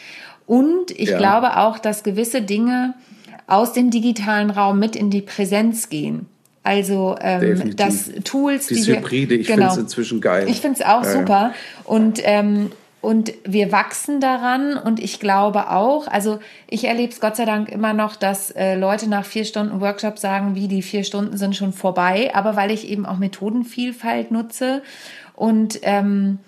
[0.47, 1.19] Und ich ja.
[1.19, 2.95] glaube auch, dass gewisse Dinge
[3.47, 6.27] aus dem digitalen Raum mit in die Präsenz gehen.
[6.63, 10.47] Also ähm, das Tools, die Hybride, ich genau, finde es inzwischen geil.
[10.49, 11.55] Ich finde es auch ja, super.
[11.85, 12.71] Und ähm,
[13.03, 17.69] Und wir wachsen daran und ich glaube auch, also ich erlebe es Gott sei Dank
[17.69, 21.55] immer noch, dass äh, Leute nach vier Stunden Workshop sagen, wie die vier Stunden sind
[21.55, 24.83] schon vorbei, aber weil ich eben auch Methodenvielfalt nutze
[25.37, 26.41] und ähm,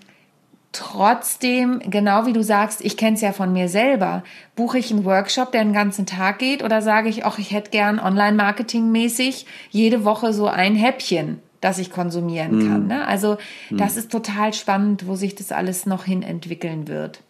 [0.73, 4.23] Trotzdem, genau wie du sagst, ich kenne es ja von mir selber,
[4.55, 7.71] buche ich einen Workshop, der den ganzen Tag geht oder sage ich, ach, ich hätte
[7.71, 12.69] gern Online-Marketing-mäßig jede Woche so ein Häppchen, das ich konsumieren mhm.
[12.69, 12.87] kann.
[12.87, 13.07] Ne?
[13.07, 13.39] Also
[13.71, 13.79] mhm.
[13.79, 17.23] das ist total spannend, wo sich das alles noch hin entwickeln wird.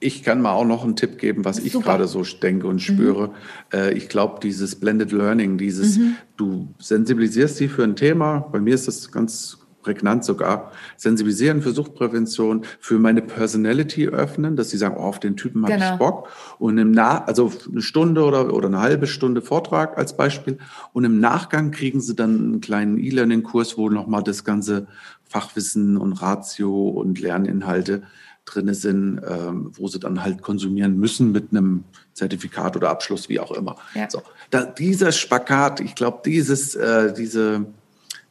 [0.00, 3.30] Ich kann mal auch noch einen Tipp geben, was ich gerade so denke und spüre.
[3.72, 3.96] Mhm.
[3.96, 6.16] ich glaube, dieses Blended Learning, dieses, mhm.
[6.36, 8.48] du sensibilisierst sie für ein Thema.
[8.52, 14.68] Bei mir ist das ganz prägnant sogar, sensibilisieren für Suchtprävention, für meine Personality öffnen, dass
[14.68, 15.92] sie sagen, oh, auf den Typen habe genau.
[15.94, 16.28] ich Bock.
[16.58, 20.58] Und im Nach also eine Stunde oder, oder eine halbe Stunde Vortrag als Beispiel.
[20.92, 24.88] Und im Nachgang kriegen sie dann einen kleinen E-Learning-Kurs, wo nochmal das ganze
[25.24, 28.02] Fachwissen und Ratio und Lerninhalte
[28.44, 33.40] drinne sind, ähm, wo sie dann halt konsumieren müssen mit einem Zertifikat oder Abschluss, wie
[33.40, 33.76] auch immer.
[33.94, 34.10] Ja.
[34.10, 37.66] So, da, dieser Spagat, ich glaube, dieses, äh, diese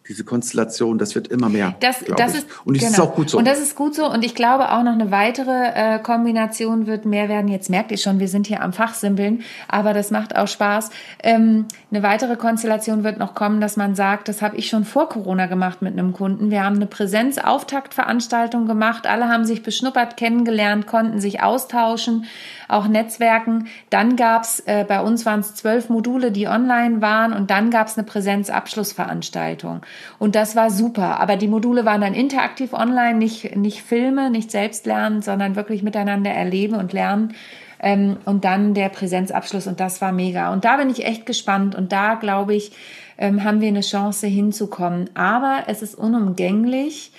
[0.08, 1.76] diese Konstellation, das wird immer mehr.
[1.80, 2.94] Das, das ist, und das genau.
[2.94, 3.38] ist auch gut so.
[3.38, 4.10] Und das ist gut so.
[4.10, 7.48] Und ich glaube auch noch eine weitere äh, Kombination wird mehr werden.
[7.50, 10.90] Jetzt merkt ihr schon, wir sind hier am Fachsimpeln, aber das macht auch Spaß.
[11.24, 15.10] Ähm, eine weitere Konstellation wird noch kommen, dass man sagt, das habe ich schon vor
[15.10, 16.52] Corona gemacht mit einem Kunden.
[16.52, 19.08] Wir haben eine Präsenzauftaktveranstaltung gemacht.
[19.08, 22.26] Alle haben sich beschnuppert, kennengelernt, konnten sich austauschen
[22.68, 23.68] auch Netzwerken.
[23.90, 27.98] Dann gab's äh, bei uns waren es zwölf Module, die online waren und dann gab's
[27.98, 29.82] eine Präsenzabschlussveranstaltung.
[30.20, 31.20] Und das war super.
[31.20, 35.84] Aber die Module waren dann interaktiv online, nicht, nicht Filme, nicht selbst lernen, sondern wirklich
[35.84, 37.34] miteinander erleben und lernen.
[37.80, 40.52] Ähm, und dann der Präsenzabschluss und das war mega.
[40.52, 42.72] Und da bin ich echt gespannt und da glaube ich,
[43.18, 45.10] ähm, haben wir eine Chance hinzukommen.
[45.14, 47.12] Aber es ist unumgänglich.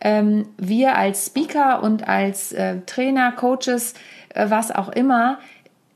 [0.00, 3.94] Ähm, wir als Speaker und als äh, Trainer, Coaches,
[4.34, 5.38] was auch immer,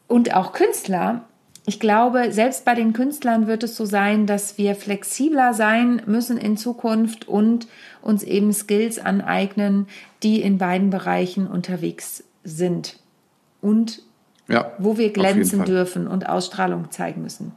[0.07, 1.23] und auch Künstler,
[1.67, 6.39] ich glaube, selbst bei den Künstlern wird es so sein, dass wir flexibler sein müssen
[6.39, 7.69] in Zukunft und
[8.01, 9.87] uns eben Skills aneignen,
[10.23, 12.99] die in beiden Bereichen unterwegs sind
[13.61, 14.03] und
[14.49, 17.53] ja, wo wir glänzen dürfen und Ausstrahlung zeigen müssen.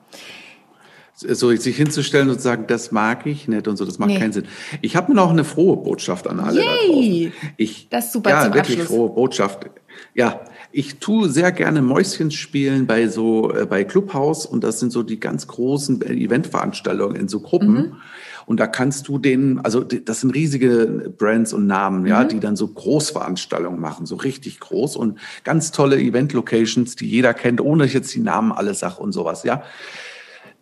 [1.16, 4.20] So sich hinzustellen und zu sagen, das mag ich nicht und so, das macht nee.
[4.20, 4.46] keinen Sinn.
[4.82, 6.66] Ich habe noch eine frohe Botschaft an alle Yay!
[6.66, 7.54] da draußen.
[7.56, 8.88] Ich, das ist super ja, wirklich Abschluss.
[8.88, 9.70] frohe Botschaft.
[10.16, 10.42] Ja,
[10.72, 15.04] ich tue sehr gerne Mäuschen spielen bei so äh, bei Clubhouse und das sind so
[15.04, 17.74] die ganz großen Eventveranstaltungen in so Gruppen.
[17.74, 17.96] Mhm.
[18.48, 22.30] Und da kannst du den, also das sind riesige Brands und Namen, ja, mhm.
[22.30, 27.62] die dann so Großveranstaltungen machen, so richtig groß und ganz tolle Event-Locations, die jeder kennt,
[27.62, 29.64] ohne dass ich jetzt die Namen alle sag und sowas, ja.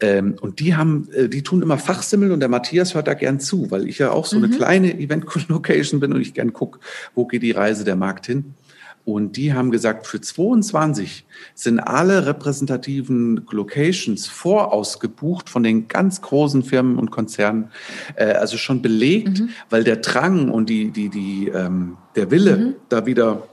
[0.02, 3.40] Ähm, und die haben, äh, die tun immer Fachsimmel und der Matthias hört da gern
[3.40, 4.46] zu, weil ich ja auch so mhm.
[4.46, 6.80] eine kleine Event-Location bin und ich gern guck,
[7.16, 8.54] wo geht die Reise der Markt hin.
[9.14, 16.64] Und die haben gesagt, für 22 sind alle repräsentativen Locations vorausgebucht von den ganz großen
[16.64, 17.72] Firmen und Konzernen,
[18.16, 19.50] äh, also schon belegt, mhm.
[19.70, 22.76] weil der Drang und die, die, die, ähm, der Wille, mhm.
[22.90, 23.48] da wieder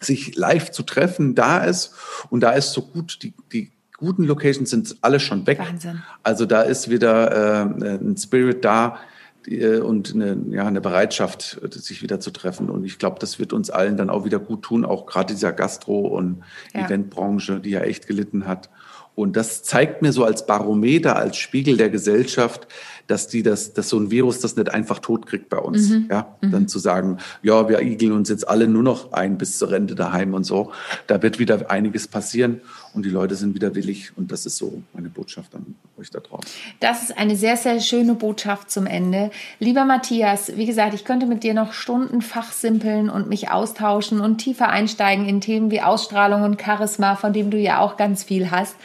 [0.00, 1.92] sich live zu treffen, da ist.
[2.30, 5.58] Und da ist so gut, die, die guten Locations sind alle schon weg.
[5.58, 6.02] Wahnsinn.
[6.22, 12.02] Also da ist wieder äh, ein Spirit da, äh, und eine, ja, eine Bereitschaft, sich
[12.02, 12.68] wieder zu treffen.
[12.68, 15.52] Und ich glaube, das wird uns allen dann auch wieder gut tun, auch gerade dieser
[15.52, 16.42] Gastro- und
[16.74, 16.86] ja.
[16.86, 18.68] Eventbranche, die ja echt gelitten hat.
[19.14, 22.68] Und das zeigt mir so als Barometer, als Spiegel der Gesellschaft,
[23.08, 25.88] dass die das, dass so ein Virus das nicht einfach tot kriegt bei uns.
[25.88, 26.06] Mhm.
[26.10, 26.50] Ja, mhm.
[26.52, 29.94] dann zu sagen, ja, wir igeln uns jetzt alle nur noch ein bis zur Rente
[29.94, 30.70] daheim und so.
[31.06, 32.60] Da wird wieder einiges passieren
[32.94, 34.12] und die Leute sind wieder willig.
[34.16, 36.50] Und das ist so meine Botschaft an euch da draußen.
[36.80, 39.30] Das ist eine sehr, sehr schöne Botschaft zum Ende.
[39.58, 44.38] Lieber Matthias, wie gesagt, ich könnte mit dir noch Stunden fachsimpeln und mich austauschen und
[44.38, 48.50] tiefer einsteigen in Themen wie Ausstrahlung und Charisma, von dem du ja auch ganz viel
[48.50, 48.76] hast.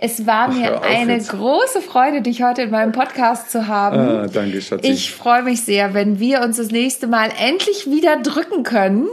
[0.00, 1.30] Es war mir eine jetzt.
[1.30, 3.98] große Freude, dich heute in meinem Podcast zu haben.
[3.98, 4.86] Ah, danke, Schatzi.
[4.88, 9.08] Ich freue mich sehr, wenn wir uns das nächste Mal endlich wieder drücken können.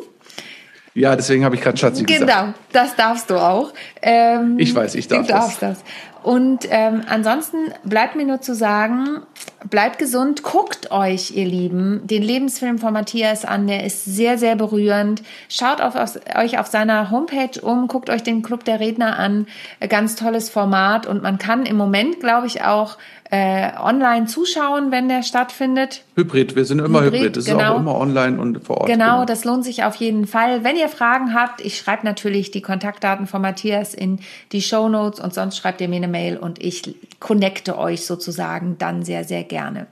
[0.93, 2.41] Ja, deswegen habe ich gerade Schatzi genau, gesagt.
[2.43, 3.73] Genau, das darfst du auch.
[4.03, 5.79] Ähm, ich weiß, ich darf du darfst das.
[5.79, 5.83] das.
[6.21, 9.23] Und ähm, ansonsten bleibt mir nur zu sagen,
[9.70, 14.55] bleibt gesund, guckt euch, ihr Lieben, den Lebensfilm von Matthias an, der ist sehr, sehr
[14.55, 15.24] berührend.
[15.49, 19.47] Schaut auf, auf, euch auf seiner Homepage um, guckt euch den Club der Redner an,
[19.89, 22.97] ganz tolles Format und man kann im Moment, glaube ich, auch
[23.36, 26.03] äh, online zuschauen, wenn der stattfindet.
[26.15, 27.19] Hybrid, wir sind immer Hybrid.
[27.19, 27.38] Hybrid.
[27.38, 27.59] Das genau.
[27.59, 28.88] ist auch immer online und vor Ort.
[28.88, 30.63] Genau, genau, das lohnt sich auf jeden Fall.
[30.63, 34.19] Wenn ihr Fragen habt, ich schreibe natürlich die Kontaktdaten von Matthias in
[34.53, 38.77] die Show Notes und sonst schreibt ihr mir eine Mail und ich connecte euch sozusagen
[38.77, 39.88] dann sehr, sehr gerne.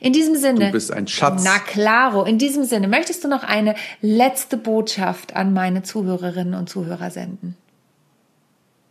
[0.00, 0.66] In diesem Sinne.
[0.66, 1.42] Du bist ein Schatz.
[1.44, 2.22] Na klaro.
[2.22, 7.56] In diesem Sinne, möchtest du noch eine letzte Botschaft an meine Zuhörerinnen und Zuhörer senden?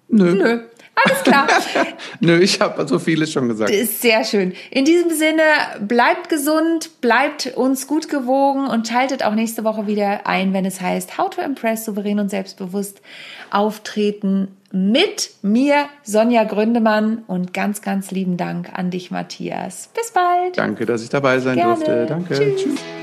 [0.10, 0.36] Nö.
[0.36, 0.60] Nö.
[0.96, 1.48] Alles klar.
[2.20, 3.72] Nö, ich habe so vieles schon gesagt.
[3.72, 4.54] Ist sehr schön.
[4.70, 5.42] In diesem Sinne,
[5.82, 10.82] bleibt gesund, bleibt uns gut gewogen und schaltet auch nächste Woche wieder ein, wenn es
[10.82, 13.02] heißt How to Impress souverän und selbstbewusst
[13.50, 19.90] auftreten mit mir, Sonja Gründemann und ganz, ganz lieben Dank an dich, Matthias.
[19.96, 20.58] Bis bald.
[20.58, 21.76] Danke, dass ich dabei sein Gerne.
[21.76, 22.06] durfte.
[22.08, 22.34] Danke.
[22.34, 22.64] Tschüss.
[22.64, 23.03] Tschüss.